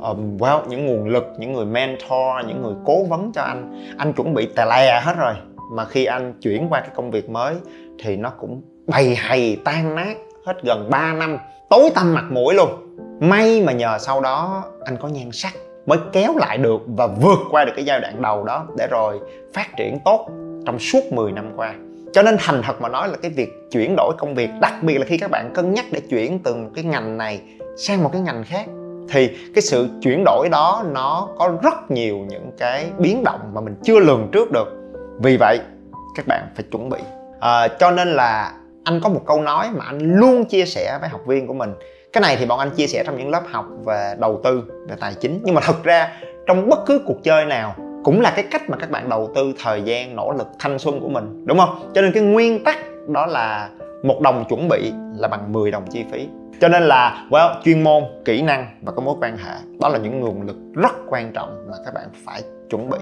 um, 0.02 0.36
well, 0.38 0.68
những 0.68 0.86
nguồn 0.86 1.08
lực 1.08 1.24
những 1.38 1.52
người 1.52 1.66
mentor 1.66 2.46
những 2.46 2.62
người 2.62 2.74
cố 2.84 3.04
vấn 3.04 3.32
cho 3.32 3.42
anh 3.42 3.86
anh 3.98 4.12
chuẩn 4.12 4.34
bị 4.34 4.48
tè 4.56 4.64
lè 4.66 5.00
hết 5.04 5.14
rồi. 5.18 5.34
Mà 5.72 5.84
khi 5.84 6.04
anh 6.04 6.32
chuyển 6.40 6.66
qua 6.70 6.80
cái 6.80 6.90
công 6.94 7.10
việc 7.10 7.30
mới 7.30 7.54
thì 8.04 8.16
nó 8.16 8.30
cũng 8.30 8.62
bầy 8.86 9.16
hầy 9.16 9.58
tan 9.64 9.94
nát 9.94 10.16
hết 10.46 10.62
gần 10.62 10.90
3 10.90 11.12
năm 11.12 11.38
tối 11.70 11.90
tăm 11.94 12.14
mặt 12.14 12.24
mũi 12.30 12.54
luôn 12.54 12.70
may 13.20 13.62
mà 13.62 13.72
nhờ 13.72 13.98
sau 13.98 14.20
đó 14.20 14.64
anh 14.84 14.96
có 14.96 15.08
nhan 15.08 15.32
sắc 15.32 15.52
mới 15.86 15.98
kéo 16.12 16.36
lại 16.36 16.58
được 16.58 16.80
và 16.86 17.06
vượt 17.06 17.38
qua 17.50 17.64
được 17.64 17.72
cái 17.76 17.84
giai 17.84 18.00
đoạn 18.00 18.22
đầu 18.22 18.44
đó 18.44 18.66
để 18.76 18.86
rồi 18.90 19.20
phát 19.54 19.66
triển 19.76 19.98
tốt 20.04 20.28
trong 20.66 20.78
suốt 20.78 21.12
10 21.12 21.32
năm 21.32 21.52
qua. 21.56 21.74
Cho 22.12 22.22
nên 22.22 22.36
thành 22.38 22.62
thật 22.62 22.80
mà 22.80 22.88
nói 22.88 23.08
là 23.08 23.16
cái 23.22 23.30
việc 23.30 23.48
chuyển 23.70 23.94
đổi 23.96 24.12
công 24.18 24.34
việc 24.34 24.50
đặc 24.60 24.74
biệt 24.82 24.98
là 24.98 25.04
khi 25.06 25.18
các 25.18 25.30
bạn 25.30 25.50
cân 25.54 25.74
nhắc 25.74 25.84
để 25.92 26.00
chuyển 26.10 26.38
từ 26.38 26.54
một 26.54 26.70
cái 26.74 26.84
ngành 26.84 27.18
này 27.18 27.40
sang 27.76 28.02
một 28.02 28.10
cái 28.12 28.22
ngành 28.22 28.44
khác 28.44 28.66
thì 29.10 29.28
cái 29.54 29.62
sự 29.62 29.88
chuyển 30.02 30.24
đổi 30.24 30.48
đó 30.48 30.84
nó 30.92 31.28
có 31.38 31.52
rất 31.62 31.90
nhiều 31.90 32.18
những 32.18 32.50
cái 32.58 32.90
biến 32.98 33.24
động 33.24 33.40
mà 33.54 33.60
mình 33.60 33.76
chưa 33.82 34.00
lường 34.00 34.28
trước 34.32 34.50
được. 34.52 34.68
Vì 35.22 35.36
vậy 35.36 35.60
các 36.16 36.26
bạn 36.26 36.48
phải 36.54 36.64
chuẩn 36.72 36.88
bị. 36.88 36.98
À, 37.40 37.68
cho 37.68 37.90
nên 37.90 38.08
là 38.08 38.52
anh 38.84 39.00
có 39.02 39.08
một 39.08 39.22
câu 39.26 39.42
nói 39.42 39.68
mà 39.76 39.84
anh 39.84 39.98
luôn 39.98 40.44
chia 40.44 40.64
sẻ 40.64 40.98
với 41.00 41.08
học 41.08 41.20
viên 41.26 41.46
của 41.46 41.54
mình 41.54 41.74
cái 42.12 42.20
này 42.20 42.36
thì 42.36 42.46
bọn 42.46 42.58
anh 42.58 42.70
chia 42.70 42.86
sẻ 42.86 43.02
trong 43.06 43.18
những 43.18 43.30
lớp 43.30 43.42
học 43.50 43.66
về 43.84 44.14
đầu 44.18 44.40
tư 44.44 44.62
về 44.88 44.96
tài 45.00 45.14
chính. 45.14 45.40
Nhưng 45.44 45.54
mà 45.54 45.60
thật 45.64 45.84
ra 45.84 46.12
trong 46.46 46.68
bất 46.68 46.78
cứ 46.86 47.00
cuộc 47.06 47.22
chơi 47.22 47.46
nào 47.46 47.74
cũng 48.04 48.20
là 48.20 48.32
cái 48.36 48.44
cách 48.50 48.70
mà 48.70 48.76
các 48.76 48.90
bạn 48.90 49.08
đầu 49.08 49.30
tư 49.34 49.52
thời 49.62 49.82
gian 49.82 50.16
nỗ 50.16 50.32
lực 50.32 50.46
thanh 50.58 50.78
xuân 50.78 51.00
của 51.00 51.08
mình 51.08 51.46
đúng 51.46 51.58
không? 51.58 51.90
Cho 51.94 52.02
nên 52.02 52.12
cái 52.12 52.22
nguyên 52.22 52.64
tắc 52.64 52.76
đó 53.08 53.26
là 53.26 53.68
một 54.02 54.20
đồng 54.20 54.44
chuẩn 54.48 54.68
bị 54.68 54.92
là 55.16 55.28
bằng 55.28 55.52
10 55.52 55.70
đồng 55.70 55.86
chi 55.90 56.04
phí. 56.12 56.28
Cho 56.60 56.68
nên 56.68 56.82
là 56.82 57.26
well, 57.30 57.54
chuyên 57.64 57.84
môn 57.84 58.02
kỹ 58.24 58.42
năng 58.42 58.66
và 58.82 58.92
có 58.92 59.02
mối 59.02 59.14
quan 59.20 59.36
hệ 59.36 59.54
đó 59.80 59.88
là 59.88 59.98
những 59.98 60.20
nguồn 60.20 60.42
lực 60.42 60.56
rất 60.74 60.92
quan 61.08 61.32
trọng 61.32 61.66
mà 61.70 61.76
các 61.84 61.94
bạn 61.94 62.08
phải 62.26 62.42
chuẩn 62.70 62.90
bị. 62.90 62.98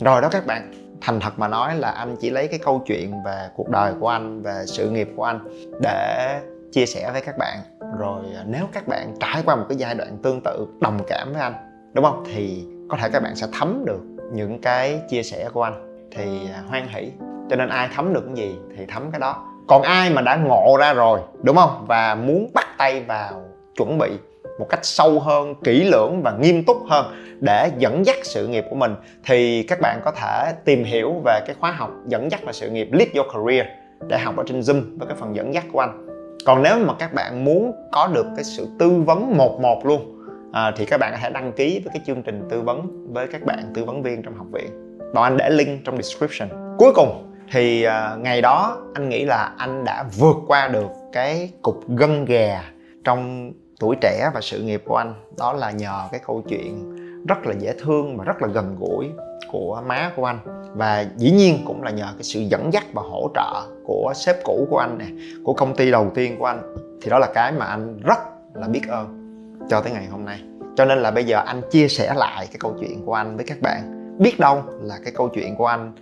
Rồi 0.00 0.22
đó 0.22 0.28
các 0.32 0.46
bạn 0.46 0.72
thành 1.00 1.20
thật 1.20 1.32
mà 1.36 1.48
nói 1.48 1.74
là 1.76 1.90
anh 1.90 2.16
chỉ 2.20 2.30
lấy 2.30 2.48
cái 2.48 2.58
câu 2.64 2.82
chuyện 2.86 3.12
về 3.24 3.48
cuộc 3.56 3.68
đời 3.68 3.92
của 4.00 4.08
anh 4.08 4.42
về 4.42 4.62
sự 4.66 4.90
nghiệp 4.90 5.08
của 5.16 5.24
anh 5.24 5.38
để 5.80 6.40
chia 6.74 6.86
sẻ 6.86 7.10
với 7.12 7.20
các 7.20 7.38
bạn. 7.38 7.58
Rồi 7.98 8.22
à, 8.36 8.44
nếu 8.46 8.64
các 8.72 8.88
bạn 8.88 9.14
trải 9.20 9.42
qua 9.46 9.56
một 9.56 9.64
cái 9.68 9.78
giai 9.78 9.94
đoạn 9.94 10.18
tương 10.22 10.40
tự, 10.40 10.66
đồng 10.80 10.98
cảm 11.08 11.32
với 11.32 11.42
anh, 11.42 11.54
đúng 11.92 12.04
không? 12.04 12.24
Thì 12.26 12.64
có 12.88 12.96
thể 12.96 13.08
các 13.12 13.22
bạn 13.22 13.36
sẽ 13.36 13.46
thấm 13.52 13.84
được 13.86 14.00
những 14.32 14.60
cái 14.60 15.00
chia 15.08 15.22
sẻ 15.22 15.48
của 15.52 15.62
anh. 15.62 16.08
Thì 16.16 16.40
à, 16.54 16.62
hoan 16.68 16.88
hỷ. 16.88 17.10
Cho 17.50 17.56
nên 17.56 17.68
ai 17.68 17.88
thấm 17.94 18.14
được 18.14 18.22
cái 18.26 18.34
gì 18.36 18.56
thì 18.76 18.86
thấm 18.88 19.10
cái 19.10 19.20
đó. 19.20 19.50
Còn 19.68 19.82
ai 19.82 20.10
mà 20.10 20.22
đã 20.22 20.36
ngộ 20.36 20.76
ra 20.78 20.92
rồi, 20.92 21.20
đúng 21.42 21.56
không? 21.56 21.84
Và 21.88 22.14
muốn 22.14 22.50
bắt 22.54 22.66
tay 22.78 23.00
vào 23.00 23.42
chuẩn 23.76 23.98
bị 23.98 24.10
một 24.58 24.66
cách 24.68 24.80
sâu 24.82 25.20
hơn, 25.20 25.54
kỹ 25.64 25.84
lưỡng 25.84 26.22
và 26.22 26.32
nghiêm 26.40 26.64
túc 26.64 26.76
hơn 26.88 27.06
để 27.40 27.70
dẫn 27.78 28.06
dắt 28.06 28.16
sự 28.22 28.48
nghiệp 28.48 28.64
của 28.70 28.76
mình, 28.76 28.94
thì 29.24 29.62
các 29.62 29.80
bạn 29.80 30.00
có 30.04 30.10
thể 30.10 30.52
tìm 30.64 30.84
hiểu 30.84 31.12
về 31.24 31.40
cái 31.46 31.56
khóa 31.60 31.70
học 31.70 31.90
dẫn 32.06 32.30
dắt 32.30 32.40
và 32.44 32.52
sự 32.52 32.70
nghiệp 32.70 32.88
Lead 32.92 33.08
Your 33.14 33.26
Career 33.34 33.66
để 34.08 34.18
học 34.18 34.36
ở 34.36 34.44
trên 34.46 34.60
Zoom 34.60 34.98
với 34.98 35.08
cái 35.08 35.16
phần 35.20 35.36
dẫn 35.36 35.54
dắt 35.54 35.64
của 35.72 35.80
anh 35.80 36.03
còn 36.44 36.62
nếu 36.62 36.78
mà 36.78 36.94
các 36.98 37.14
bạn 37.14 37.44
muốn 37.44 37.72
có 37.92 38.06
được 38.06 38.26
cái 38.36 38.44
sự 38.44 38.68
tư 38.78 38.90
vấn 38.90 39.36
một 39.36 39.60
một 39.60 39.86
luôn 39.86 40.20
à, 40.52 40.72
thì 40.76 40.84
các 40.84 41.00
bạn 41.00 41.12
có 41.12 41.18
thể 41.22 41.30
đăng 41.30 41.52
ký 41.52 41.80
với 41.84 41.90
cái 41.94 42.02
chương 42.06 42.22
trình 42.22 42.48
tư 42.50 42.60
vấn 42.60 43.06
với 43.12 43.26
các 43.32 43.42
bạn 43.46 43.72
tư 43.74 43.84
vấn 43.84 44.02
viên 44.02 44.22
trong 44.22 44.34
học 44.34 44.46
viện. 44.52 44.98
Bọn 45.14 45.24
anh 45.24 45.36
để 45.36 45.50
link 45.50 45.84
trong 45.84 45.96
description. 46.02 46.76
Cuối 46.78 46.92
cùng 46.94 47.34
thì 47.52 47.86
uh, 47.86 48.20
ngày 48.20 48.42
đó 48.42 48.76
anh 48.94 49.08
nghĩ 49.08 49.24
là 49.24 49.54
anh 49.58 49.84
đã 49.84 50.04
vượt 50.18 50.36
qua 50.46 50.68
được 50.68 50.88
cái 51.12 51.50
cục 51.62 51.88
gân 51.88 52.24
gà 52.24 52.64
trong 53.04 53.52
tuổi 53.80 53.96
trẻ 54.00 54.30
và 54.34 54.40
sự 54.40 54.62
nghiệp 54.62 54.82
của 54.86 54.96
anh. 54.96 55.14
Đó 55.38 55.52
là 55.52 55.70
nhờ 55.70 56.00
cái 56.12 56.20
câu 56.26 56.42
chuyện 56.48 56.93
rất 57.28 57.46
là 57.46 57.54
dễ 57.58 57.74
thương 57.78 58.16
và 58.16 58.24
rất 58.24 58.42
là 58.42 58.48
gần 58.48 58.76
gũi 58.80 59.10
của 59.52 59.82
má 59.86 60.12
của 60.16 60.24
anh. 60.24 60.38
Và 60.74 61.06
dĩ 61.16 61.30
nhiên 61.30 61.58
cũng 61.66 61.82
là 61.82 61.90
nhờ 61.90 62.06
cái 62.16 62.22
sự 62.22 62.40
dẫn 62.40 62.72
dắt 62.72 62.84
và 62.92 63.02
hỗ 63.02 63.30
trợ 63.34 63.66
của 63.84 64.12
sếp 64.16 64.36
cũ 64.44 64.66
của 64.70 64.78
anh 64.78 64.98
nè, 64.98 65.06
của 65.44 65.52
công 65.52 65.76
ty 65.76 65.90
đầu 65.90 66.10
tiên 66.14 66.36
của 66.38 66.44
anh. 66.44 66.74
Thì 67.02 67.10
đó 67.10 67.18
là 67.18 67.28
cái 67.34 67.52
mà 67.52 67.66
anh 67.66 67.98
rất 68.04 68.18
là 68.54 68.68
biết 68.68 68.82
ơn 68.88 69.20
cho 69.68 69.80
tới 69.80 69.92
ngày 69.92 70.06
hôm 70.06 70.24
nay. 70.24 70.40
Cho 70.76 70.84
nên 70.84 70.98
là 70.98 71.10
bây 71.10 71.24
giờ 71.24 71.42
anh 71.46 71.60
chia 71.70 71.88
sẻ 71.88 72.14
lại 72.16 72.46
cái 72.46 72.56
câu 72.60 72.74
chuyện 72.80 73.04
của 73.06 73.14
anh 73.14 73.36
với 73.36 73.44
các 73.48 73.58
bạn. 73.62 74.14
Biết 74.18 74.40
đâu 74.40 74.62
là 74.82 74.98
cái 75.04 75.12
câu 75.16 75.28
chuyện 75.28 75.56
của 75.56 75.66
anh 75.66 75.92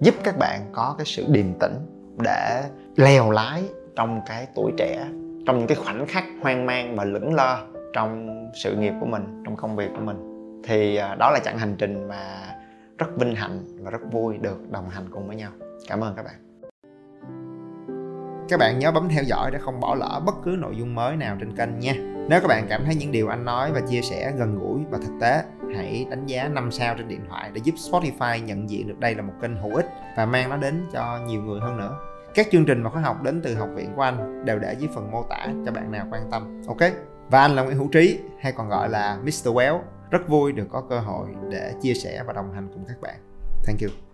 giúp 0.00 0.14
các 0.24 0.38
bạn 0.38 0.60
có 0.72 0.94
cái 0.98 1.06
sự 1.06 1.24
điềm 1.28 1.52
tĩnh 1.60 1.74
để 2.24 2.62
leo 2.96 3.30
lái 3.30 3.62
trong 3.96 4.20
cái 4.26 4.46
tuổi 4.54 4.72
trẻ, 4.76 5.06
trong 5.46 5.58
những 5.58 5.66
cái 5.66 5.76
khoảnh 5.84 6.06
khắc 6.06 6.24
hoang 6.42 6.66
mang 6.66 6.96
và 6.96 7.04
lững 7.04 7.34
lơ 7.34 7.56
trong 7.92 8.28
sự 8.54 8.76
nghiệp 8.76 8.92
của 9.00 9.06
mình, 9.06 9.42
trong 9.44 9.56
công 9.56 9.76
việc 9.76 9.88
của 9.94 10.04
mình 10.04 10.29
thì 10.64 10.96
à, 10.96 11.14
đó 11.14 11.30
là 11.30 11.38
chặng 11.38 11.58
hành 11.58 11.76
trình 11.78 12.08
mà 12.08 12.54
rất 12.98 13.06
vinh 13.16 13.34
hạnh 13.34 13.58
và 13.80 13.90
rất 13.90 14.00
vui 14.12 14.38
được 14.38 14.70
đồng 14.70 14.88
hành 14.88 15.04
cùng 15.10 15.26
với 15.26 15.36
nhau. 15.36 15.50
Cảm 15.88 16.00
ơn 16.00 16.14
các 16.16 16.24
bạn. 16.24 16.34
Các 18.48 18.60
bạn 18.60 18.78
nhớ 18.78 18.92
bấm 18.92 19.08
theo 19.08 19.24
dõi 19.24 19.50
để 19.50 19.58
không 19.58 19.80
bỏ 19.80 19.94
lỡ 19.94 20.20
bất 20.26 20.34
cứ 20.44 20.56
nội 20.58 20.76
dung 20.76 20.94
mới 20.94 21.16
nào 21.16 21.36
trên 21.40 21.56
kênh 21.56 21.78
nha. 21.78 21.94
Nếu 22.28 22.40
các 22.40 22.48
bạn 22.48 22.66
cảm 22.68 22.84
thấy 22.84 22.94
những 22.94 23.12
điều 23.12 23.28
anh 23.28 23.44
nói 23.44 23.72
và 23.72 23.80
chia 23.80 24.00
sẻ 24.02 24.32
gần 24.36 24.58
gũi 24.58 24.80
và 24.90 24.98
thực 24.98 25.12
tế, 25.20 25.42
hãy 25.74 26.06
đánh 26.10 26.26
giá 26.26 26.48
5 26.48 26.70
sao 26.70 26.94
trên 26.98 27.08
điện 27.08 27.20
thoại 27.28 27.50
để 27.54 27.60
giúp 27.64 27.74
Spotify 27.74 28.44
nhận 28.44 28.70
diện 28.70 28.88
được 28.88 28.98
đây 28.98 29.14
là 29.14 29.22
một 29.22 29.32
kênh 29.42 29.56
hữu 29.56 29.74
ích 29.74 29.86
và 30.16 30.26
mang 30.26 30.50
nó 30.50 30.56
đến 30.56 30.86
cho 30.92 31.18
nhiều 31.26 31.42
người 31.42 31.60
hơn 31.60 31.76
nữa. 31.76 31.98
Các 32.34 32.46
chương 32.52 32.64
trình 32.64 32.82
và 32.82 32.90
khóa 32.90 33.02
học 33.02 33.22
đến 33.22 33.40
từ 33.44 33.54
học 33.54 33.68
viện 33.74 33.92
của 33.96 34.02
anh 34.02 34.44
đều 34.44 34.58
để 34.58 34.74
dưới 34.78 34.88
phần 34.94 35.10
mô 35.10 35.22
tả 35.22 35.46
cho 35.66 35.72
bạn 35.72 35.92
nào 35.92 36.06
quan 36.10 36.22
tâm. 36.30 36.62
Ok? 36.68 36.90
Và 37.30 37.40
anh 37.40 37.56
là 37.56 37.62
Nguyễn 37.62 37.76
Hữu 37.76 37.88
Trí, 37.88 38.18
hay 38.40 38.52
còn 38.52 38.68
gọi 38.68 38.88
là 38.88 39.18
Mr. 39.22 39.48
Well 39.48 39.78
rất 40.10 40.28
vui 40.28 40.52
được 40.52 40.66
có 40.70 40.80
cơ 40.90 41.00
hội 41.00 41.28
để 41.50 41.74
chia 41.82 41.94
sẻ 41.94 42.24
và 42.26 42.32
đồng 42.32 42.52
hành 42.52 42.68
cùng 42.74 42.84
các 42.88 43.00
bạn. 43.00 43.16
Thank 43.66 43.80
you. 43.80 44.09